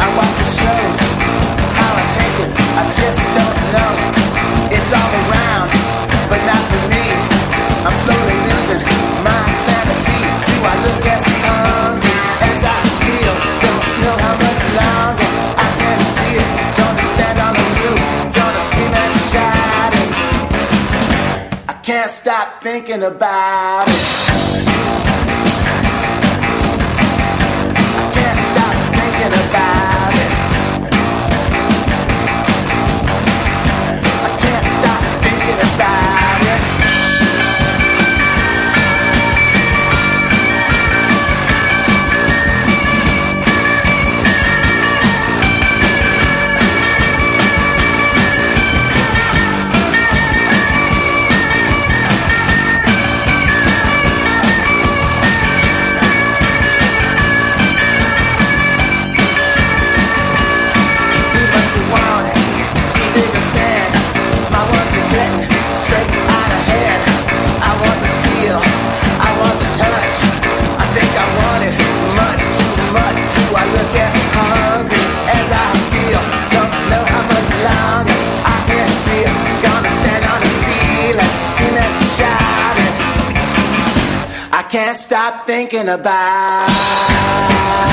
I 0.00 0.16
watch 0.16 0.34
the 0.38 0.44
shows. 0.44 0.96
How 1.76 1.92
I 1.94 2.04
take 2.16 2.36
it, 2.44 2.50
I 2.78 2.92
just 2.92 3.20
don't 3.34 3.61
stop 22.42 22.60
thinking 22.60 23.02
about 23.04 23.88
it. 23.88 23.94
I 27.94 28.10
can't 28.14 28.40
stop 28.50 28.74
thinking 28.96 29.32
about 29.48 29.76
it. 29.76 29.81
Stop 85.12 85.44
thinking 85.44 85.90
about 85.90 87.91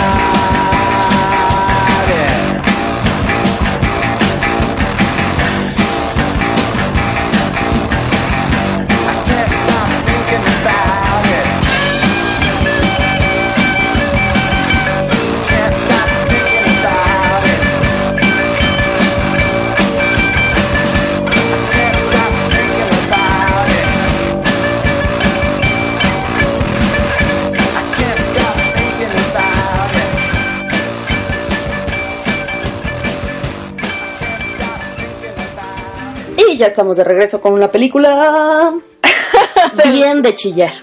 ya 36.59 36.67
estamos 36.67 36.97
de 36.97 37.03
regreso 37.03 37.41
con 37.41 37.53
una 37.53 37.71
película 37.71 38.73
bien 39.91 40.21
de 40.21 40.35
chillar. 40.35 40.73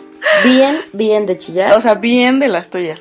Bien, 0.44 0.80
bien 0.92 1.26
de 1.26 1.38
chillar. 1.38 1.72
O 1.74 1.80
sea, 1.80 1.94
bien 1.94 2.40
de 2.40 2.48
las 2.48 2.70
tuyas. 2.70 2.98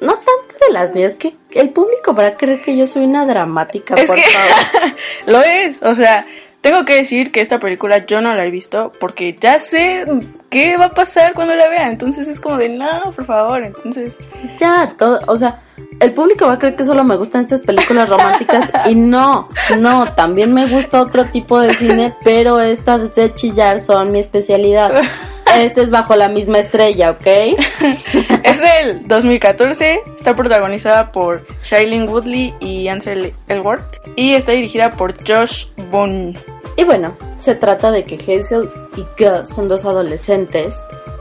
no 0.00 0.12
tanto 0.14 0.66
de 0.66 0.72
las 0.72 0.94
mías, 0.94 1.14
que 1.16 1.34
el 1.52 1.70
público 1.70 2.14
va 2.14 2.26
a 2.26 2.34
creer 2.36 2.62
que 2.62 2.76
yo 2.76 2.86
soy 2.86 3.04
una 3.04 3.26
dramática, 3.26 3.94
Es 3.94 4.04
por 4.04 4.16
que- 4.16 4.22
favor. 4.22 4.92
Lo 5.26 5.42
es, 5.42 5.82
o 5.82 5.94
sea, 5.94 6.26
tengo 6.62 6.84
que 6.84 6.94
decir 6.94 7.32
que 7.32 7.40
esta 7.40 7.58
película 7.58 8.06
yo 8.06 8.20
no 8.20 8.34
la 8.34 8.46
he 8.46 8.50
visto 8.50 8.92
porque 9.00 9.36
ya 9.38 9.58
sé 9.58 10.06
qué 10.48 10.76
va 10.76 10.86
a 10.86 10.90
pasar 10.90 11.34
cuando 11.34 11.56
la 11.56 11.68
vea, 11.68 11.90
entonces 11.90 12.28
es 12.28 12.38
como 12.38 12.56
de, 12.56 12.68
no, 12.68 13.12
por 13.14 13.24
favor, 13.24 13.62
entonces... 13.62 14.16
Ya, 14.58 14.94
todo, 14.96 15.20
o 15.26 15.36
sea, 15.36 15.60
el 15.98 16.12
público 16.12 16.46
va 16.46 16.54
a 16.54 16.58
creer 16.58 16.76
que 16.76 16.84
solo 16.84 17.02
me 17.02 17.16
gustan 17.16 17.42
estas 17.42 17.60
películas 17.62 18.08
románticas 18.08 18.70
y 18.86 18.94
no, 18.94 19.48
no, 19.76 20.14
también 20.14 20.54
me 20.54 20.68
gusta 20.68 21.02
otro 21.02 21.26
tipo 21.26 21.60
de 21.60 21.74
cine, 21.74 22.14
pero 22.22 22.60
estas 22.60 23.12
de 23.14 23.34
chillar 23.34 23.80
son 23.80 24.12
mi 24.12 24.20
especialidad. 24.20 24.92
Este 25.60 25.82
es 25.82 25.90
bajo 25.90 26.16
la 26.16 26.28
misma 26.28 26.58
estrella, 26.58 27.10
¿ok? 27.10 27.26
Es 28.44 28.60
del 28.60 29.06
2014, 29.06 30.00
está 30.18 30.34
protagonizada 30.34 31.12
por 31.12 31.44
Shailene 31.62 32.08
Woodley 32.08 32.54
y 32.60 32.88
Ansel 32.88 33.34
Elgort 33.48 33.96
y 34.16 34.34
está 34.34 34.52
dirigida 34.52 34.90
por 34.90 35.14
Josh 35.26 35.66
Boone. 35.90 36.34
Y 36.76 36.84
bueno, 36.84 37.16
se 37.38 37.54
trata 37.54 37.90
de 37.90 38.04
que 38.04 38.16
Hazel 38.16 38.68
y 38.96 39.02
Gus 39.22 39.48
son 39.48 39.68
dos 39.68 39.84
adolescentes 39.84 40.74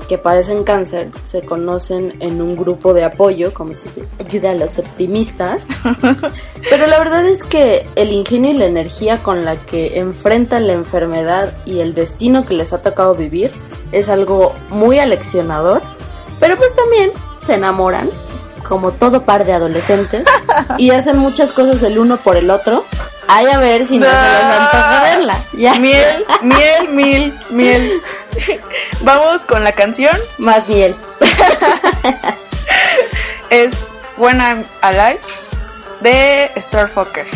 que 0.07 0.17
padecen 0.17 0.63
cáncer, 0.63 1.09
se 1.23 1.41
conocen 1.41 2.13
en 2.19 2.41
un 2.41 2.57
grupo 2.57 2.93
de 2.93 3.03
apoyo, 3.03 3.53
como 3.53 3.73
si 3.75 3.87
ayuda 4.19 4.51
a 4.51 4.55
los 4.55 4.77
optimistas. 4.77 5.63
Pero 6.69 6.87
la 6.87 6.99
verdad 6.99 7.25
es 7.25 7.43
que 7.43 7.87
el 7.95 8.11
ingenio 8.11 8.51
y 8.51 8.57
la 8.57 8.65
energía 8.65 9.23
con 9.23 9.45
la 9.45 9.55
que 9.65 9.99
enfrentan 9.99 10.67
la 10.67 10.73
enfermedad 10.73 11.53
y 11.65 11.79
el 11.79 11.93
destino 11.93 12.45
que 12.45 12.55
les 12.55 12.73
ha 12.73 12.81
tocado 12.81 13.15
vivir 13.15 13.51
es 13.91 14.09
algo 14.09 14.55
muy 14.69 14.99
aleccionador. 14.99 15.81
Pero 16.39 16.57
pues 16.57 16.75
también 16.75 17.11
se 17.45 17.55
enamoran, 17.55 18.09
como 18.67 18.91
todo 18.91 19.23
par 19.23 19.45
de 19.45 19.53
adolescentes, 19.53 20.23
y 20.77 20.91
hacen 20.91 21.17
muchas 21.17 21.51
cosas 21.51 21.83
el 21.83 21.99
uno 21.99 22.17
por 22.17 22.35
el 22.35 22.49
otro. 22.49 22.85
Ay, 23.27 23.47
a 23.47 23.59
ver 23.59 23.85
si 23.85 23.97
no 23.97 24.05
se 24.05 24.11
les 24.11 24.59
antoja 24.59 25.03
verla. 25.03 25.37
Ya. 25.53 25.75
Miel, 25.75 26.25
miel, 26.41 26.89
miel, 26.89 27.39
miel. 27.49 28.01
Vamos 29.01 29.45
con 29.45 29.63
la 29.63 29.71
canción. 29.73 30.17
Más 30.37 30.67
bien. 30.67 30.95
Es 33.49 33.73
When 34.17 34.39
I'm 34.39 34.63
Alive 34.81 35.19
de 35.99 36.51
Starfucker. 36.57 37.27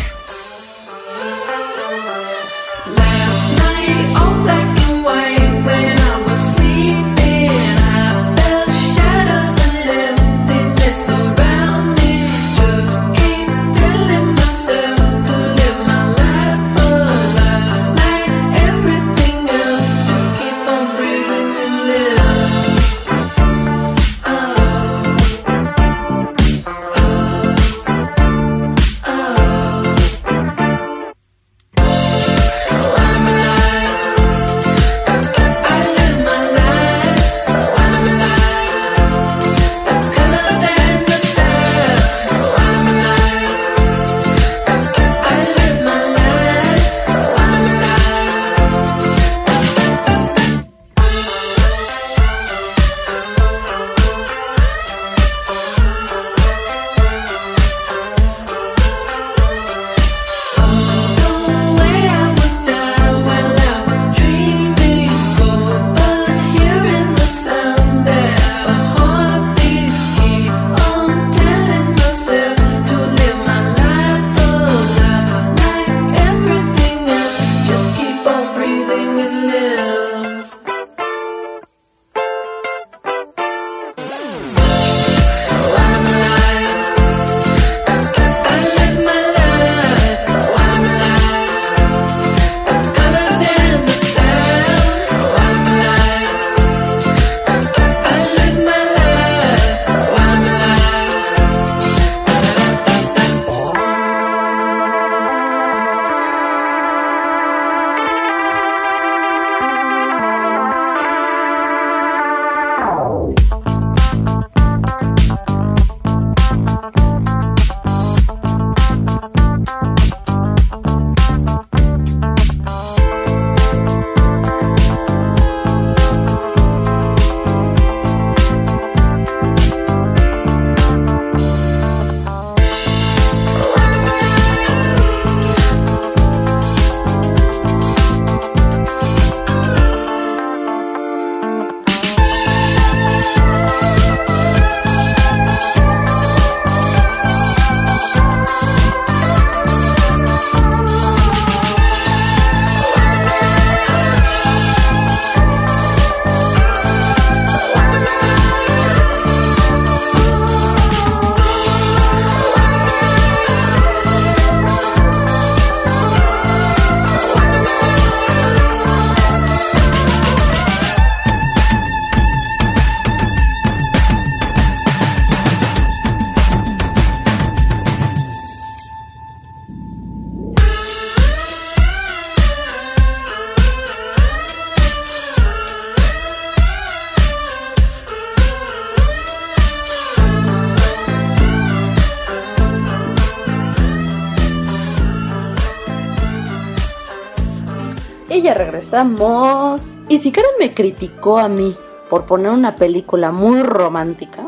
Regresamos. 198.86 199.98
Y 200.08 200.18
si 200.18 200.32
Karen 200.32 200.50
me 200.58 200.74
criticó 200.74 201.38
a 201.38 201.48
mí 201.48 201.76
por 202.08 202.26
poner 202.26 202.52
una 202.52 202.76
película 202.76 203.32
muy 203.32 203.62
romántica, 203.62 204.44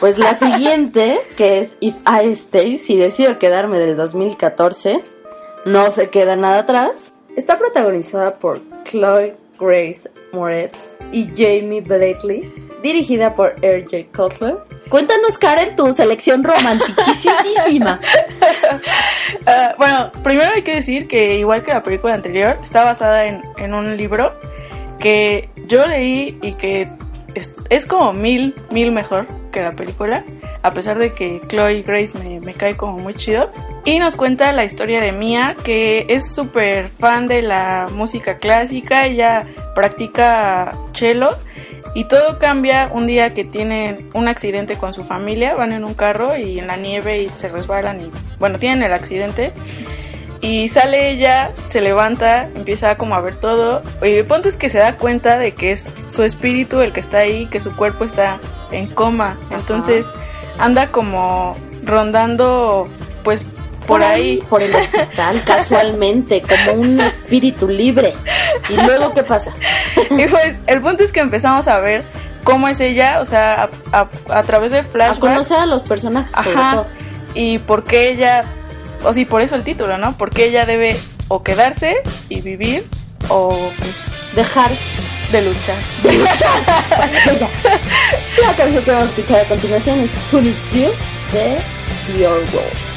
pues 0.00 0.18
la 0.18 0.34
siguiente, 0.38 1.20
que 1.36 1.60
es 1.60 1.76
If 1.80 1.96
I 2.06 2.32
Stay, 2.32 2.78
si 2.78 2.96
decido 2.96 3.38
quedarme 3.38 3.78
del 3.78 3.96
2014, 3.96 5.02
no 5.64 5.90
se 5.90 6.10
queda 6.10 6.36
nada 6.36 6.60
atrás, 6.60 6.92
está 7.36 7.58
protagonizada 7.58 8.36
por 8.36 8.60
Chloe 8.84 9.36
Grace 9.58 10.10
Moretz 10.32 10.89
y 11.12 11.28
Jamie 11.28 11.80
Blakely, 11.80 12.52
dirigida 12.82 13.34
por 13.34 13.54
R.J. 13.62 14.06
Cutler. 14.16 14.58
Cuéntanos, 14.88 15.38
Karen, 15.38 15.76
tu 15.76 15.92
selección 15.92 16.42
romantiquísima. 16.42 18.00
Ah, 19.46 19.74
bueno, 19.78 20.10
primero 20.24 20.52
hay 20.52 20.62
que 20.62 20.74
decir 20.74 21.06
que 21.06 21.36
igual 21.36 21.62
que 21.62 21.72
la 21.72 21.82
película 21.82 22.14
anterior, 22.14 22.58
está 22.62 22.84
basada 22.84 23.26
en, 23.26 23.42
en 23.58 23.74
un 23.74 23.96
libro 23.96 24.32
que 24.98 25.48
yo 25.66 25.86
leí 25.86 26.38
y 26.42 26.54
que 26.54 26.88
es, 27.34 27.52
es 27.68 27.86
como 27.86 28.12
mil, 28.12 28.54
mil 28.70 28.92
mejor 28.92 29.26
que 29.50 29.62
la 29.62 29.72
película, 29.72 30.24
a 30.62 30.70
pesar 30.72 30.98
de 30.98 31.12
que 31.12 31.40
Chloe 31.48 31.82
Grace 31.82 32.18
me, 32.18 32.40
me 32.40 32.54
cae 32.54 32.76
como 32.76 32.98
muy 32.98 33.14
chido. 33.14 33.50
Y 33.84 33.98
nos 33.98 34.16
cuenta 34.16 34.52
la 34.52 34.64
historia 34.64 35.00
de 35.00 35.12
Mia, 35.12 35.54
que 35.64 36.06
es 36.08 36.32
súper 36.32 36.88
fan 36.88 37.26
de 37.26 37.42
la 37.42 37.86
música 37.92 38.38
clásica, 38.38 39.06
ella 39.06 39.46
practica 39.74 40.70
cello 40.92 41.36
y 41.94 42.04
todo 42.04 42.38
cambia 42.38 42.90
un 42.92 43.06
día 43.06 43.34
que 43.34 43.44
tienen 43.44 44.10
un 44.14 44.28
accidente 44.28 44.76
con 44.76 44.92
su 44.92 45.02
familia, 45.02 45.54
van 45.54 45.72
en 45.72 45.84
un 45.84 45.94
carro 45.94 46.36
y 46.36 46.58
en 46.58 46.68
la 46.68 46.76
nieve 46.76 47.22
y 47.22 47.28
se 47.30 47.48
resbalan 47.48 48.00
y 48.00 48.10
bueno, 48.38 48.58
tienen 48.58 48.82
el 48.82 48.92
accidente. 48.92 49.52
Y 50.42 50.68
sale 50.70 51.10
ella, 51.10 51.50
se 51.68 51.80
levanta, 51.82 52.44
empieza 52.44 52.96
como 52.96 53.14
a 53.14 53.20
ver 53.20 53.34
todo. 53.36 53.82
Y 54.02 54.14
el 54.14 54.24
punto 54.24 54.48
es 54.48 54.56
que 54.56 54.70
se 54.70 54.78
da 54.78 54.96
cuenta 54.96 55.36
de 55.36 55.52
que 55.52 55.72
es 55.72 55.86
su 56.08 56.22
espíritu 56.22 56.80
el 56.80 56.92
que 56.92 57.00
está 57.00 57.18
ahí, 57.18 57.46
que 57.46 57.60
su 57.60 57.76
cuerpo 57.76 58.04
está 58.04 58.38
en 58.70 58.86
coma. 58.86 59.36
Entonces 59.50 60.06
anda 60.58 60.86
como 60.88 61.56
rondando, 61.84 62.88
pues 63.22 63.44
por, 63.86 64.02
ahí. 64.02 64.42
Por 64.48 64.62
el 64.62 64.74
hospital, 64.74 65.42
casualmente, 65.46 66.40
como 66.42 66.80
un 66.80 67.00
espíritu 67.00 67.68
libre. 67.68 68.12
¿Y 68.68 68.74
luego 68.74 69.12
qué 69.12 69.22
pasa? 69.22 69.52
Y 70.10 70.26
pues 70.26 70.56
el 70.66 70.80
punto 70.80 71.02
es 71.04 71.12
que 71.12 71.20
empezamos 71.20 71.66
a 71.68 71.78
ver 71.80 72.02
cómo 72.44 72.68
es 72.68 72.80
ella, 72.80 73.20
o 73.20 73.26
sea, 73.26 73.68
a, 73.92 73.98
a- 74.00 74.08
a 74.38 74.42
través 74.44 74.70
de 74.72 74.78
A 74.80 74.84
flashbacks. 74.84 75.18
conocer 75.20 75.58
a 75.58 75.66
los 75.66 75.82
personajes. 75.82 76.30
Ajá. 76.34 76.70
todo. 76.72 76.86
Y 77.34 77.58
por 77.58 77.84
qué 77.84 78.08
ella, 78.08 78.44
o 79.04 79.14
sí, 79.14 79.24
por 79.24 79.42
eso 79.42 79.54
el 79.54 79.64
título, 79.64 79.98
¿no? 79.98 80.16
Porque 80.16 80.46
ella 80.46 80.66
debe 80.66 80.96
o 81.28 81.42
quedarse 81.42 82.02
y 82.28 82.40
vivir 82.40 82.84
o 83.28 83.50
pues, 83.78 84.10
Dejar 84.34 84.70
de 85.32 85.42
luchar. 85.42 85.76
de 86.02 86.12
luchar. 86.12 86.60
Venga. 87.26 87.48
La 88.40 88.54
canción 88.54 88.84
que 88.84 88.90
vamos 88.90 89.08
a 89.08 89.10
escuchar 89.10 89.40
a 89.40 89.44
continuación 89.44 90.00
es 90.00 90.10
Who 90.32 90.40
Needs 90.40 90.72
You 90.72 90.90
de 91.32 91.58
The 92.16 92.26
Orwells. 92.26 92.89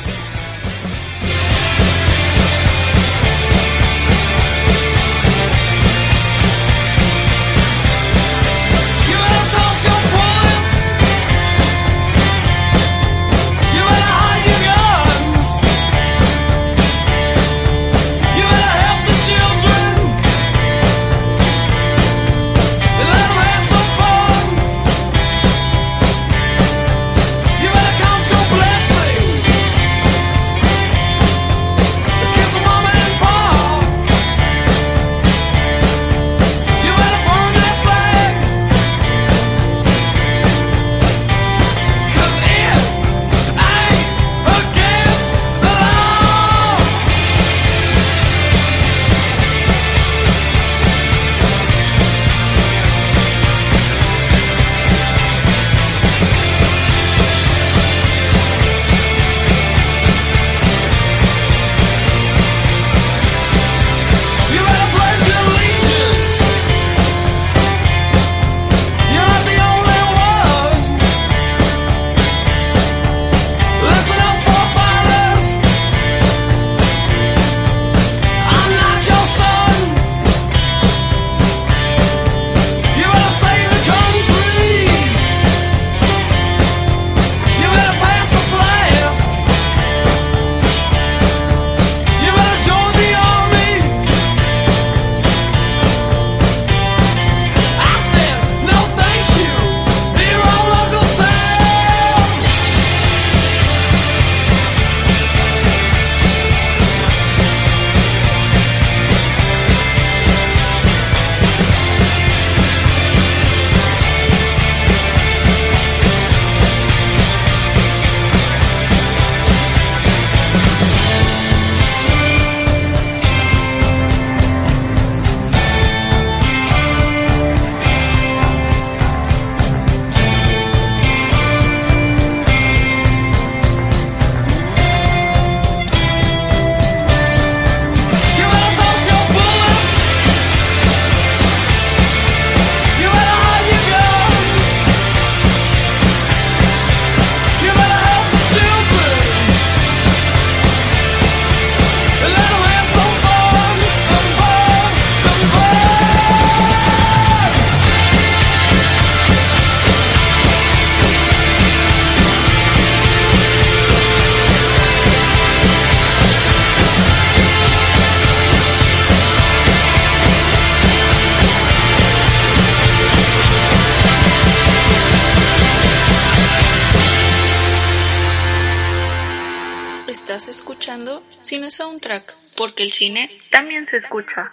Porque 182.74 182.84
el 182.84 182.94
cine 182.94 183.30
también 183.52 183.86
se 183.90 183.98
escucha. 183.98 184.50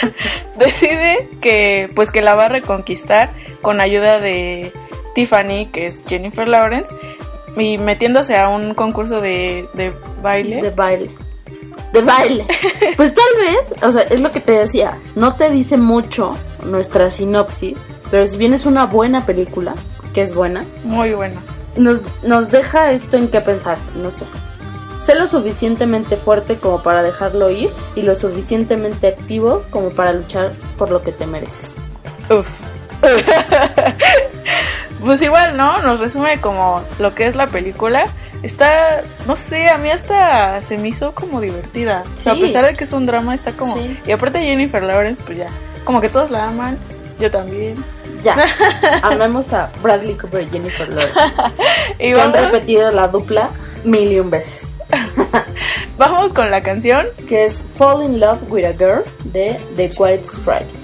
decide 0.57 1.29
que 1.41 1.89
pues 1.95 2.11
que 2.11 2.21
la 2.21 2.35
va 2.35 2.45
a 2.45 2.49
reconquistar 2.49 3.31
con 3.61 3.79
ayuda 3.79 4.19
de 4.19 4.71
Tiffany, 5.15 5.71
que 5.71 5.87
es 5.87 6.01
Jennifer 6.07 6.47
Lawrence, 6.47 6.93
y 7.55 7.77
metiéndose 7.77 8.35
a 8.35 8.49
un 8.49 8.73
concurso 8.73 9.21
de, 9.21 9.67
de 9.73 9.93
baile. 10.21 10.61
De 10.61 10.69
baile. 10.71 11.11
De 11.93 12.01
baile. 12.01 12.45
Pues 12.97 13.13
tal 13.13 13.25
vez, 13.37 13.83
o 13.83 13.91
sea, 13.91 14.03
es 14.03 14.19
lo 14.21 14.31
que 14.31 14.39
te 14.41 14.51
decía, 14.53 14.99
no 15.15 15.35
te 15.35 15.49
dice 15.49 15.77
mucho 15.77 16.31
nuestra 16.65 17.09
sinopsis, 17.11 17.77
pero 18.09 18.25
si 18.27 18.37
bien 18.37 18.53
es 18.53 18.65
una 18.65 18.85
buena 18.85 19.25
película, 19.25 19.73
que 20.13 20.21
es 20.23 20.33
buena, 20.33 20.65
Muy 20.83 21.13
buena. 21.13 21.41
nos, 21.75 21.99
nos 22.23 22.49
deja 22.51 22.91
esto 22.91 23.17
en 23.17 23.27
qué 23.27 23.41
pensar, 23.41 23.77
no 23.95 24.11
sé. 24.11 24.25
Sé 25.01 25.13
lo 25.15 25.27
suficientemente 25.27 26.17
fuerte 26.17 26.57
como 26.57 26.81
para 26.81 27.03
dejarlo 27.03 27.51
ir 27.51 27.69
y 27.95 28.01
lo 28.01 28.15
suficientemente 28.15 29.07
activo 29.09 29.63
como 29.69 29.89
para 29.89 30.13
luchar 30.13 30.53
por 30.77 30.89
lo 30.89 31.01
que 31.01 31.11
te 31.11 31.27
mereces. 31.27 31.75
Uf. 32.29 32.47
pues 35.01 35.21
igual, 35.21 35.57
¿no? 35.57 35.81
Nos 35.81 35.99
resume 35.99 36.39
como 36.41 36.81
lo 36.99 37.13
que 37.15 37.27
es 37.27 37.35
la 37.35 37.47
película. 37.47 38.03
Está, 38.43 39.01
no 39.27 39.35
sé, 39.35 39.69
a 39.69 39.77
mí 39.77 39.89
hasta 39.89 40.61
se 40.61 40.77
me 40.77 40.89
hizo 40.89 41.13
como 41.15 41.41
divertida. 41.41 42.03
O 42.13 42.21
sea, 42.21 42.33
a 42.33 42.35
Sí. 42.35 42.41
pesar 42.43 42.65
de 42.65 42.73
que 42.73 42.83
es 42.83 42.93
un 42.93 43.05
drama, 43.05 43.33
está 43.33 43.51
como... 43.53 43.75
Sí. 43.75 43.99
Y 44.05 44.11
aparte 44.11 44.39
Jennifer 44.39 44.83
Lawrence, 44.83 45.23
pues 45.25 45.37
ya, 45.39 45.47
como 45.83 45.99
que 46.01 46.09
todos 46.09 46.29
la 46.31 46.45
aman, 46.49 46.77
yo 47.19 47.29
también. 47.31 47.75
Ya, 48.21 48.35
amemos 49.03 49.51
a 49.53 49.69
Bradley 49.83 50.15
Cooper 50.15 50.43
y 50.43 50.49
Jennifer 50.49 50.87
Lawrence. 50.89 51.19
Y 51.99 52.13
que 52.13 52.19
han 52.21 52.33
repetido 52.33 52.91
la 52.91 53.07
dupla 53.07 53.49
mil 53.83 54.11
y 54.11 54.19
un 54.19 54.29
veces. 54.29 54.67
vamos 55.97 56.33
con 56.33 56.49
la 56.51 56.61
canción. 56.61 57.07
Que 57.27 57.45
es 57.45 57.61
Fall 57.77 58.03
in 58.05 58.19
Love 58.19 58.39
with 58.49 58.65
a 58.65 58.73
Girl 58.73 59.03
de 59.25 59.57
The 59.75 59.89
White 59.97 60.25
Stripes. 60.25 60.75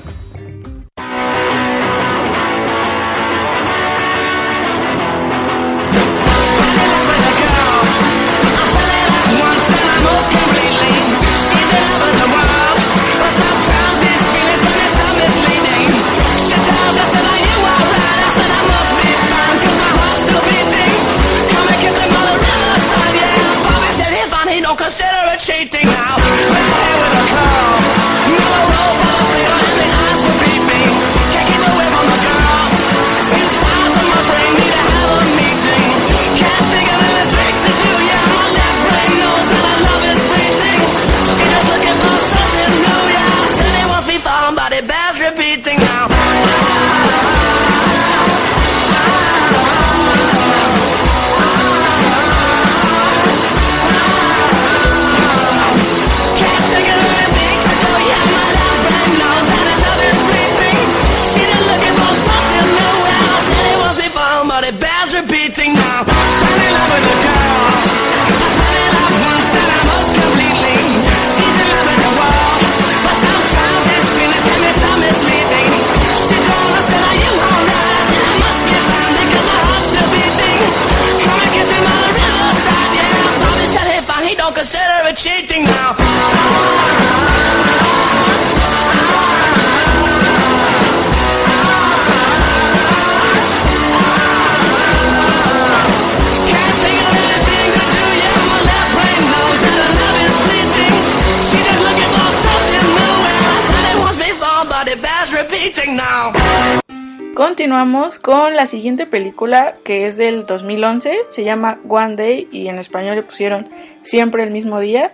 Continuamos 107.61 108.17
con 108.17 108.55
la 108.55 108.65
siguiente 108.65 109.05
película 109.05 109.75
que 109.83 110.07
es 110.07 110.17
del 110.17 110.47
2011, 110.47 111.15
se 111.29 111.43
llama 111.43 111.79
One 111.87 112.15
Day 112.15 112.47
y 112.51 112.67
en 112.67 112.79
español 112.79 113.17
le 113.17 113.21
pusieron 113.21 113.69
Siempre 114.01 114.43
el 114.43 114.49
mismo 114.49 114.79
día. 114.79 115.13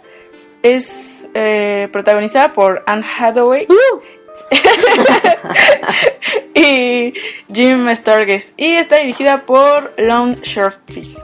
Es 0.64 1.28
eh, 1.34 1.90
protagonizada 1.92 2.54
por 2.54 2.86
Anne 2.88 3.06
Hathaway 3.20 3.68
y 6.56 7.14
Jim 7.54 7.94
Sturgess 7.94 8.54
y 8.56 8.76
está 8.76 9.00
dirigida 9.00 9.46
por 9.46 9.94
Lon 9.98 10.38
Scherfig. 10.42 11.18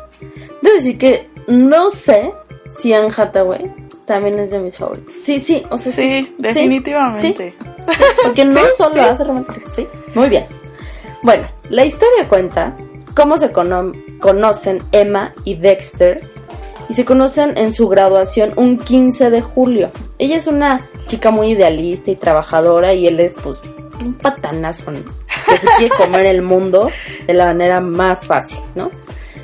Debo 0.61 0.75
decir 0.75 0.97
que 0.97 1.29
no 1.47 1.89
sé 1.89 2.33
si 2.67 2.93
Anne 2.93 3.13
Hathaway 3.15 3.71
también 4.05 4.39
es 4.39 4.51
de 4.51 4.59
mis 4.59 4.77
favoritos. 4.77 5.13
Sí, 5.13 5.39
sí, 5.39 5.63
o 5.69 5.77
sea, 5.77 5.93
sí. 5.93 6.01
Sí, 6.01 6.35
definitivamente. 6.37 7.53
Sí, 7.57 7.65
porque 8.25 8.43
no 8.43 8.59
Sí, 8.65 8.71
solo 8.77 9.03
hace 9.03 9.23
romántico, 9.23 9.69
sí. 9.69 9.87
Muy 10.15 10.27
bien. 10.27 10.47
Bueno, 11.23 11.47
la 11.69 11.85
historia 11.85 12.27
cuenta 12.27 12.75
cómo 13.15 13.37
se 13.37 13.51
cono- 13.51 13.91
conocen 14.19 14.79
Emma 14.91 15.33
y 15.45 15.55
Dexter 15.55 16.21
y 16.89 16.93
se 16.93 17.05
conocen 17.05 17.57
en 17.57 17.73
su 17.73 17.87
graduación 17.87 18.51
un 18.57 18.77
15 18.77 19.29
de 19.29 19.41
julio. 19.41 19.89
Ella 20.19 20.37
es 20.37 20.47
una 20.47 20.81
chica 21.05 21.31
muy 21.31 21.51
idealista 21.51 22.11
y 22.11 22.15
trabajadora 22.15 22.93
y 22.93 23.07
él 23.07 23.19
es 23.19 23.35
pues 23.41 23.57
un 24.01 24.13
patanazo 24.15 24.91
que 24.91 25.57
se 25.59 25.67
quiere 25.77 25.95
comer 25.95 26.25
el 26.25 26.41
mundo 26.41 26.89
de 27.25 27.33
la 27.33 27.45
manera 27.45 27.79
más 27.79 28.25
fácil, 28.25 28.59
¿no? 28.75 28.91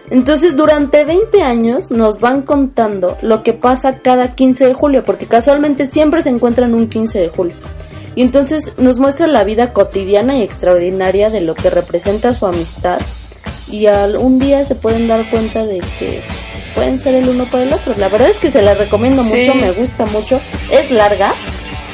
Entonces 0.10 0.56
durante 0.58 1.06
20 1.06 1.42
años 1.44 1.92
nos 1.92 2.20
van 2.20 2.42
contando 2.42 3.16
lo 3.22 3.44
que 3.44 3.54
pasa 3.54 4.00
cada 4.00 4.32
15 4.32 4.66
de 4.66 4.74
julio, 4.74 5.04
porque 5.04 5.28
casualmente 5.28 5.86
siempre 5.86 6.22
se 6.22 6.30
encuentran 6.30 6.74
un 6.74 6.90
15 6.90 7.20
de 7.20 7.30
julio. 7.30 7.56
Y 8.16 8.22
entonces 8.22 8.74
nos 8.78 8.98
muestra 8.98 9.28
la 9.28 9.44
vida 9.44 9.74
cotidiana 9.74 10.38
y 10.38 10.44
extraordinaria 10.44 11.30
de 11.30 11.42
lo 11.42 11.56
que 11.56 11.70
representa 11.70 12.34
su 12.34 12.46
amistad. 12.48 13.00
Y 13.70 13.86
al, 13.86 14.18
un 14.18 14.40
día 14.40 14.66
se 14.66 14.76
pueden 14.76 15.08
dar 15.08 15.30
cuenta 15.30 15.66
de 15.66 15.80
que 16.00 16.22
pueden 16.76 17.00
ser 17.00 17.16
el 17.16 17.30
uno 17.30 17.46
para 17.46 17.64
el 17.64 17.74
otro. 17.74 17.94
La 17.98 18.10
verdad 18.10 18.30
es 18.30 18.38
que 18.38 18.52
se 18.52 18.62
la 18.62 18.74
recomiendo 18.74 19.24
Sí. 19.24 19.30
mucho, 19.30 19.56
me 19.56 19.72
gusta 19.72 20.06
mucho. 20.08 20.42
Es 20.72 20.90
larga, 20.92 21.34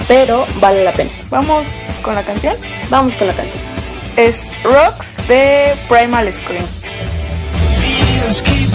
pero 0.07 0.45
vale 0.59 0.83
la 0.83 0.93
pena. 0.93 1.09
Vamos 1.29 1.63
con 2.01 2.15
la 2.15 2.23
canción. 2.23 2.55
Vamos 2.89 3.13
con 3.15 3.27
la 3.27 3.33
canción. 3.33 3.63
Es 4.15 4.37
Rocks 4.63 5.27
de 5.27 5.73
Primal 5.89 6.31
Scream. 6.31 6.65
Keep 8.43 8.71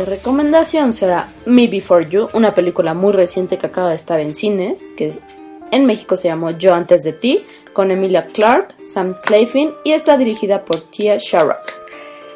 siguiente 0.00 0.16
recomendación 0.16 0.94
será 0.94 1.28
Me 1.46 1.66
Before 1.66 2.06
You, 2.08 2.28
una 2.32 2.54
película 2.54 2.94
muy 2.94 3.12
reciente 3.12 3.58
que 3.58 3.66
acaba 3.66 3.90
de 3.90 3.96
estar 3.96 4.18
en 4.20 4.34
cines, 4.34 4.82
que 4.96 5.18
en 5.70 5.84
México 5.86 6.16
se 6.16 6.28
llamó 6.28 6.50
Yo 6.52 6.74
antes 6.74 7.02
de 7.02 7.12
ti, 7.12 7.44
con 7.72 7.90
Emilia 7.90 8.26
Clarke, 8.26 8.74
Sam 8.92 9.14
Claflin 9.24 9.72
y 9.84 9.92
está 9.92 10.16
dirigida 10.16 10.64
por 10.64 10.80
Tia 10.90 11.16
Sharrock. 11.18 11.72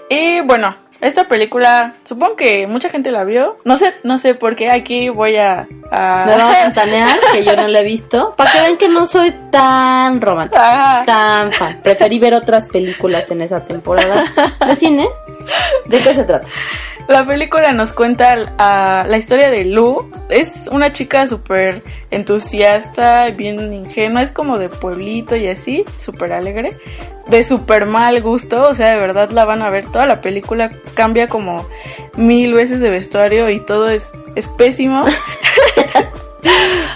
Y 0.09 0.41
bueno, 0.43 0.77
esta 1.01 1.27
película, 1.27 1.95
supongo 2.05 2.37
que 2.37 2.67
mucha 2.67 2.89
gente 2.91 3.11
la 3.11 3.25
vio. 3.25 3.57
No 3.65 3.77
sé, 3.79 3.95
no 4.05 4.19
sé 4.19 4.35
por 4.35 4.55
qué 4.57 4.71
aquí 4.71 5.09
voy 5.09 5.37
a. 5.37 5.67
a- 5.91 6.25
Me 6.27 6.37
va 6.37 6.51
a 6.51 6.63
ventanear, 6.65 7.19
que 7.33 7.45
yo 7.45 7.57
no 7.57 7.67
la 7.69 7.81
he 7.81 7.85
visto, 7.85 8.35
para 8.37 8.53
que 8.53 8.61
vean 8.61 8.77
que 8.77 8.89
no 8.89 9.07
soy 9.07 9.35
tan 9.51 10.21
romántica, 10.21 10.99
Ajá. 11.01 11.05
tan 11.05 11.53
fan. 11.53 11.81
Preferí 11.83 12.19
ver 12.19 12.35
otras 12.35 12.69
películas 12.69 13.31
en 13.31 13.41
esa 13.43 13.65
temporada 13.65 14.25
de 14.67 14.77
cine. 14.77 15.09
¿De 15.87 16.01
qué 16.03 16.15
se 16.15 16.25
trata? 16.25 16.47
La 17.09 17.27
película 17.27 17.73
nos 17.73 17.93
cuenta 17.93 18.35
la 18.35 19.17
historia 19.19 19.51
de 19.51 19.65
Lu. 19.65 20.11
Es 20.31 20.69
una 20.71 20.93
chica 20.93 21.27
súper 21.27 21.83
entusiasta, 22.11 23.31
bien 23.31 23.73
ingenua, 23.73 24.23
es 24.23 24.33
como 24.33 24.59
de 24.59 24.71
pueblito 24.71 25.37
y 25.37 25.49
así, 25.49 25.85
súper 26.01 26.33
alegre. 26.33 26.77
De 27.27 27.45
súper 27.45 27.87
mal 27.87 28.21
gusto, 28.23 28.69
o 28.69 28.75
sea, 28.75 28.91
de 28.91 29.01
verdad 29.01 29.31
la 29.31 29.45
van 29.45 29.63
a 29.63 29.71
ver. 29.71 29.87
Toda 29.87 30.07
la 30.07 30.21
película 30.21 30.71
cambia 30.95 31.29
como 31.29 31.67
mil 32.17 32.55
veces 32.55 32.81
de 32.81 32.91
vestuario 32.91 33.51
y 33.51 33.61
todo 33.61 33.89
es, 33.89 34.11
es 34.35 34.49
pésimo. 34.49 35.05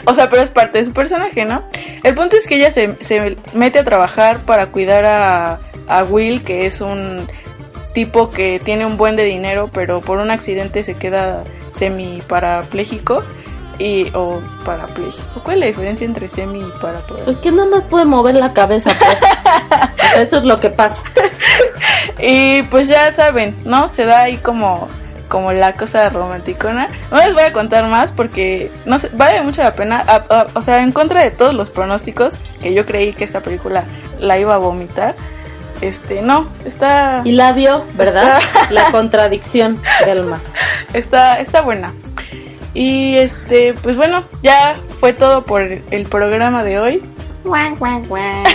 O 0.05 0.15
sea, 0.15 0.29
pero 0.31 0.43
es 0.43 0.51
parte 0.51 0.79
de 0.79 0.85
su 0.85 0.93
personaje, 0.93 1.45
¿no? 1.45 1.65
El 2.03 2.15
punto 2.15 2.37
es 2.37 2.47
que 2.47 2.57
ella 2.57 2.71
se, 2.71 2.95
se 3.03 3.37
mete 3.55 3.79
a 3.79 3.85
trabajar 3.85 4.41
para 4.45 4.71
cuidar 4.71 5.05
a, 5.05 5.59
a 5.87 6.05
Will, 6.05 6.43
que 6.43 6.67
es 6.67 6.81
un 6.81 7.29
tipo 7.99 8.31
que 8.31 8.61
tiene 8.65 8.87
un 8.87 8.97
buen 8.97 9.17
de 9.17 9.25
dinero, 9.25 9.69
pero 9.73 10.01
por 10.01 10.19
un 10.19 10.31
accidente 10.31 10.85
se 10.85 10.95
queda 10.95 11.43
semi 11.77 12.23
parapléjico 12.29 13.25
y 13.77 14.09
o 14.15 14.41
parapléjico. 14.65 15.41
¿Cuál 15.43 15.57
es 15.57 15.61
la 15.61 15.67
diferencia 15.67 16.05
entre 16.05 16.29
semi 16.29 16.61
y 16.61 16.73
parapléjico? 16.81 17.25
Pues 17.25 17.37
que 17.39 17.51
nada 17.51 17.69
más 17.69 17.83
puede 17.91 18.05
mover 18.05 18.37
la 18.37 18.53
cabeza, 18.53 18.93
pues. 18.97 19.19
Eso 20.29 20.39
es 20.39 20.45
lo 20.45 20.61
que 20.61 20.71
pasa. 20.71 21.03
Y 22.21 22.63
pues 22.63 22.87
ya 22.87 23.11
saben, 23.11 23.57
¿no? 23.65 23.89
Se 23.93 24.05
da 24.05 24.23
ahí 24.23 24.37
como 24.37 24.87
como 25.29 25.51
la 25.53 25.73
cosa 25.73 26.09
romanticona. 26.09 26.87
No 27.11 27.19
les 27.19 27.35
voy 27.35 27.43
a 27.43 27.53
contar 27.53 27.85
más 27.89 28.13
porque 28.13 28.71
no 28.87 28.99
sé, 29.01 29.11
vale 29.13 29.43
mucho 29.43 29.63
la 29.63 29.73
pena. 29.73 30.05
A- 30.07 30.25
a- 30.31 30.47
o 30.55 30.63
sea, 30.63 30.79
en 30.79 30.93
contra 30.93 31.23
de 31.23 31.33
todos 31.33 31.53
los 31.53 31.69
pronósticos 31.69 32.33
que 32.63 32.73
yo 32.73 32.87
creí 32.87 33.13
que 33.13 33.25
esta 33.25 33.41
película 33.41 33.83
la 34.21 34.39
iba 34.39 34.55
a 34.55 34.59
vomitar. 34.59 35.17
Este, 35.81 36.23
no, 36.23 36.49
está 36.65 37.23
Y 37.25 37.33
la 37.33 37.53
vio, 37.53 37.85
¿verdad? 37.95 38.41
La 38.71 38.91
contradicción 38.91 39.81
del 40.05 40.25
mar. 40.25 40.41
está, 40.93 41.35
está 41.35 41.61
buena. 41.61 41.93
Y 42.75 43.17
este, 43.17 43.75
pues 43.75 43.97
bueno, 43.97 44.25
ya 44.43 44.77
fue 45.01 45.13
todo 45.13 45.45
por 45.45 45.63
el 45.63 46.07
programa 46.09 46.65
de 46.65 46.79
hoy. 46.79 47.03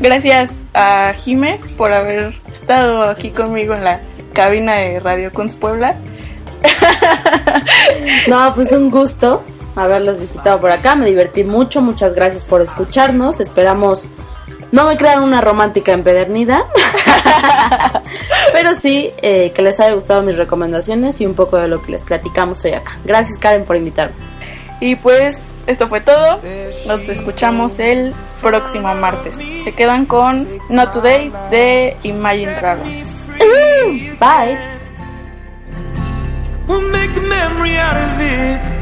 Gracias 0.00 0.52
a 0.74 1.12
Jime 1.14 1.60
por 1.76 1.92
haber 1.92 2.40
estado 2.52 3.02
aquí 3.02 3.30
conmigo 3.30 3.74
en 3.74 3.84
la 3.84 4.00
cabina 4.32 4.74
de 4.74 4.98
Radio 5.00 5.32
Kunz 5.32 5.56
Puebla. 5.56 5.96
No, 8.28 8.52
pues 8.54 8.72
un 8.72 8.90
gusto. 8.90 9.42
haberlos 9.76 10.20
visitado 10.20 10.60
por 10.60 10.70
acá. 10.70 10.94
Me 10.96 11.06
divertí 11.06 11.44
mucho. 11.44 11.80
Muchas 11.80 12.14
gracias 12.14 12.44
por 12.44 12.60
escucharnos. 12.60 13.40
Esperamos 13.40 14.02
no 14.72 14.86
me 14.86 14.96
crean 14.96 15.22
una 15.22 15.40
romántica 15.40 15.92
empedernida, 15.92 16.66
pero 18.52 18.74
sí 18.74 19.12
eh, 19.22 19.52
que 19.52 19.62
les 19.62 19.80
haya 19.80 19.94
gustado 19.94 20.22
mis 20.22 20.36
recomendaciones 20.36 21.20
y 21.20 21.26
un 21.26 21.34
poco 21.34 21.56
de 21.56 21.68
lo 21.68 21.82
que 21.82 21.92
les 21.92 22.02
platicamos 22.02 22.64
hoy 22.64 22.72
acá. 22.72 22.98
Gracias 23.04 23.38
Karen 23.40 23.64
por 23.64 23.76
invitarme. 23.76 24.16
Y 24.80 24.94
pues 24.96 25.54
esto 25.66 25.88
fue 25.88 26.00
todo. 26.00 26.40
Nos 26.86 27.08
escuchamos 27.08 27.78
el 27.80 28.14
próximo 28.40 28.94
martes. 28.94 29.36
Se 29.64 29.74
quedan 29.74 30.06
con 30.06 30.46
Not 30.68 30.92
Today 30.92 31.32
de 31.50 31.96
Imagine 32.04 32.54
Dragons. 32.54 33.26
Bye. 34.20 34.56
We'll 36.68 36.82
make 36.90 37.16
a 37.16 37.20
memory 37.20 37.76
out 37.76 37.96
of 37.96 38.20
it. 38.20 38.78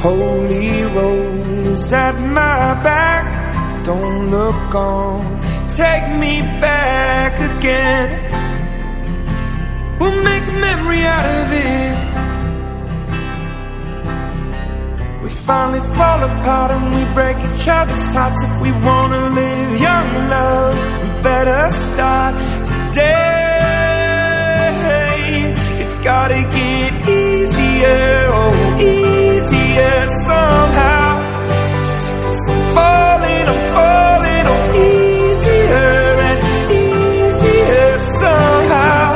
Holy 0.00 0.84
rose 1.74 1.92
at 1.92 2.14
my 2.18 2.74
back. 2.82 3.84
Don't 3.84 4.30
look 4.30 4.74
on. 4.74 5.40
Take 5.68 6.08
me 6.22 6.40
back 6.60 7.38
again. 7.50 8.08
We'll 9.98 10.22
make 10.22 10.44
a 10.46 10.52
memory 10.52 11.02
out 11.16 11.26
of 11.38 11.52
it. 11.52 11.94
We 15.22 15.28
finally 15.30 15.80
fall 15.96 16.22
apart 16.22 16.70
and 16.70 16.94
we 16.94 17.04
break 17.14 17.36
each 17.38 17.68
other's 17.68 18.14
hearts. 18.14 18.42
If 18.44 18.60
we 18.62 18.70
wanna 18.86 19.22
live 19.40 19.80
young 19.88 20.08
love, 20.34 20.74
we 21.02 21.08
better 21.22 21.70
start 21.70 22.34
today. 22.72 23.14
It's 25.82 25.98
gotta 25.98 26.42
get 26.58 26.92
easier, 27.08 28.28
oh, 28.38 28.76
easier 28.78 30.06
somehow. 30.26 30.93
Falling, 32.74 33.46
I'm 33.52 33.62
falling, 33.76 34.46
oh, 34.52 34.64
easier 34.88 36.18
and 36.28 36.38
easier 36.72 37.92
somehow. 38.22 39.08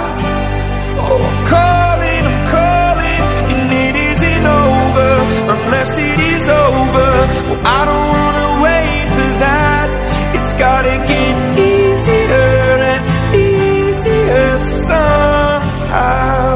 Oh, 1.02 1.18
I'm 1.28 1.38
calling, 1.54 2.22
I'm 2.30 2.40
calling, 2.54 3.22
and 3.52 3.70
it 3.86 3.96
isn't 4.10 4.46
over 4.46 5.12
unless 5.54 5.92
it 5.98 6.20
is 6.32 6.44
over. 6.48 7.10
Well, 7.48 7.62
I 7.66 7.80
don't 7.88 8.08
wanna 8.14 8.48
wait 8.66 9.06
for 9.16 9.30
that. 9.44 9.88
It's 10.36 10.52
gotta 10.54 10.96
get 11.12 11.34
easier 11.58 12.78
and 12.92 13.02
easier 13.34 14.50
somehow. 14.88 16.46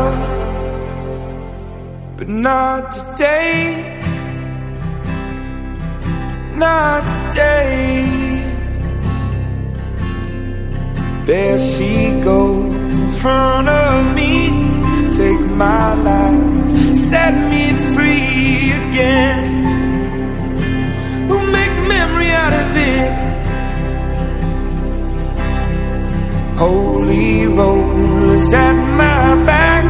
But 2.17 2.29
not 2.29 2.93
today. 2.93 3.72
Not 6.63 7.05
today. 7.17 8.07
There 11.25 11.59
she 11.59 11.93
goes 12.23 13.01
in 13.01 13.11
front 13.23 13.69
of 13.69 14.15
me. 14.15 14.33
Take 15.11 15.45
my 15.65 15.95
life, 15.95 16.95
set 16.95 17.35
me 17.51 17.65
free 17.95 18.71
again. 18.83 19.41
We'll 21.29 21.51
make 21.59 21.75
a 21.83 21.87
memory 21.97 22.31
out 22.43 22.55
of 22.63 22.77
it. 22.95 23.13
Holy 26.59 27.47
rose 27.47 28.53
at 28.53 28.77
my 29.03 29.45
back. 29.51 29.85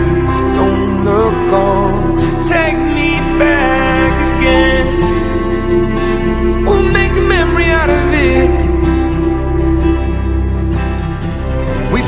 Don't 0.54 1.04
look 1.04 1.52
on. 1.52 2.16
Take 2.54 2.78
me 2.96 3.10
back 3.38 4.14
again. 4.38 5.21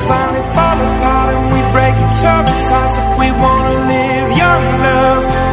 Finally 0.08 0.44
fall 0.54 0.78
apart 0.86 1.28
and 1.34 1.44
we 1.54 1.60
break 1.72 1.94
each 2.04 2.22
other's 2.24 2.68
hearts. 2.68 2.96
If 3.00 3.08
we 3.20 3.28
wanna 3.32 3.76
live 3.92 4.28
young 4.36 4.64
love, 4.86 5.43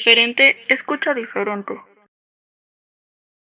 diferente? 0.00 0.56
Escucha 0.68 1.12
diferente. 1.14 1.74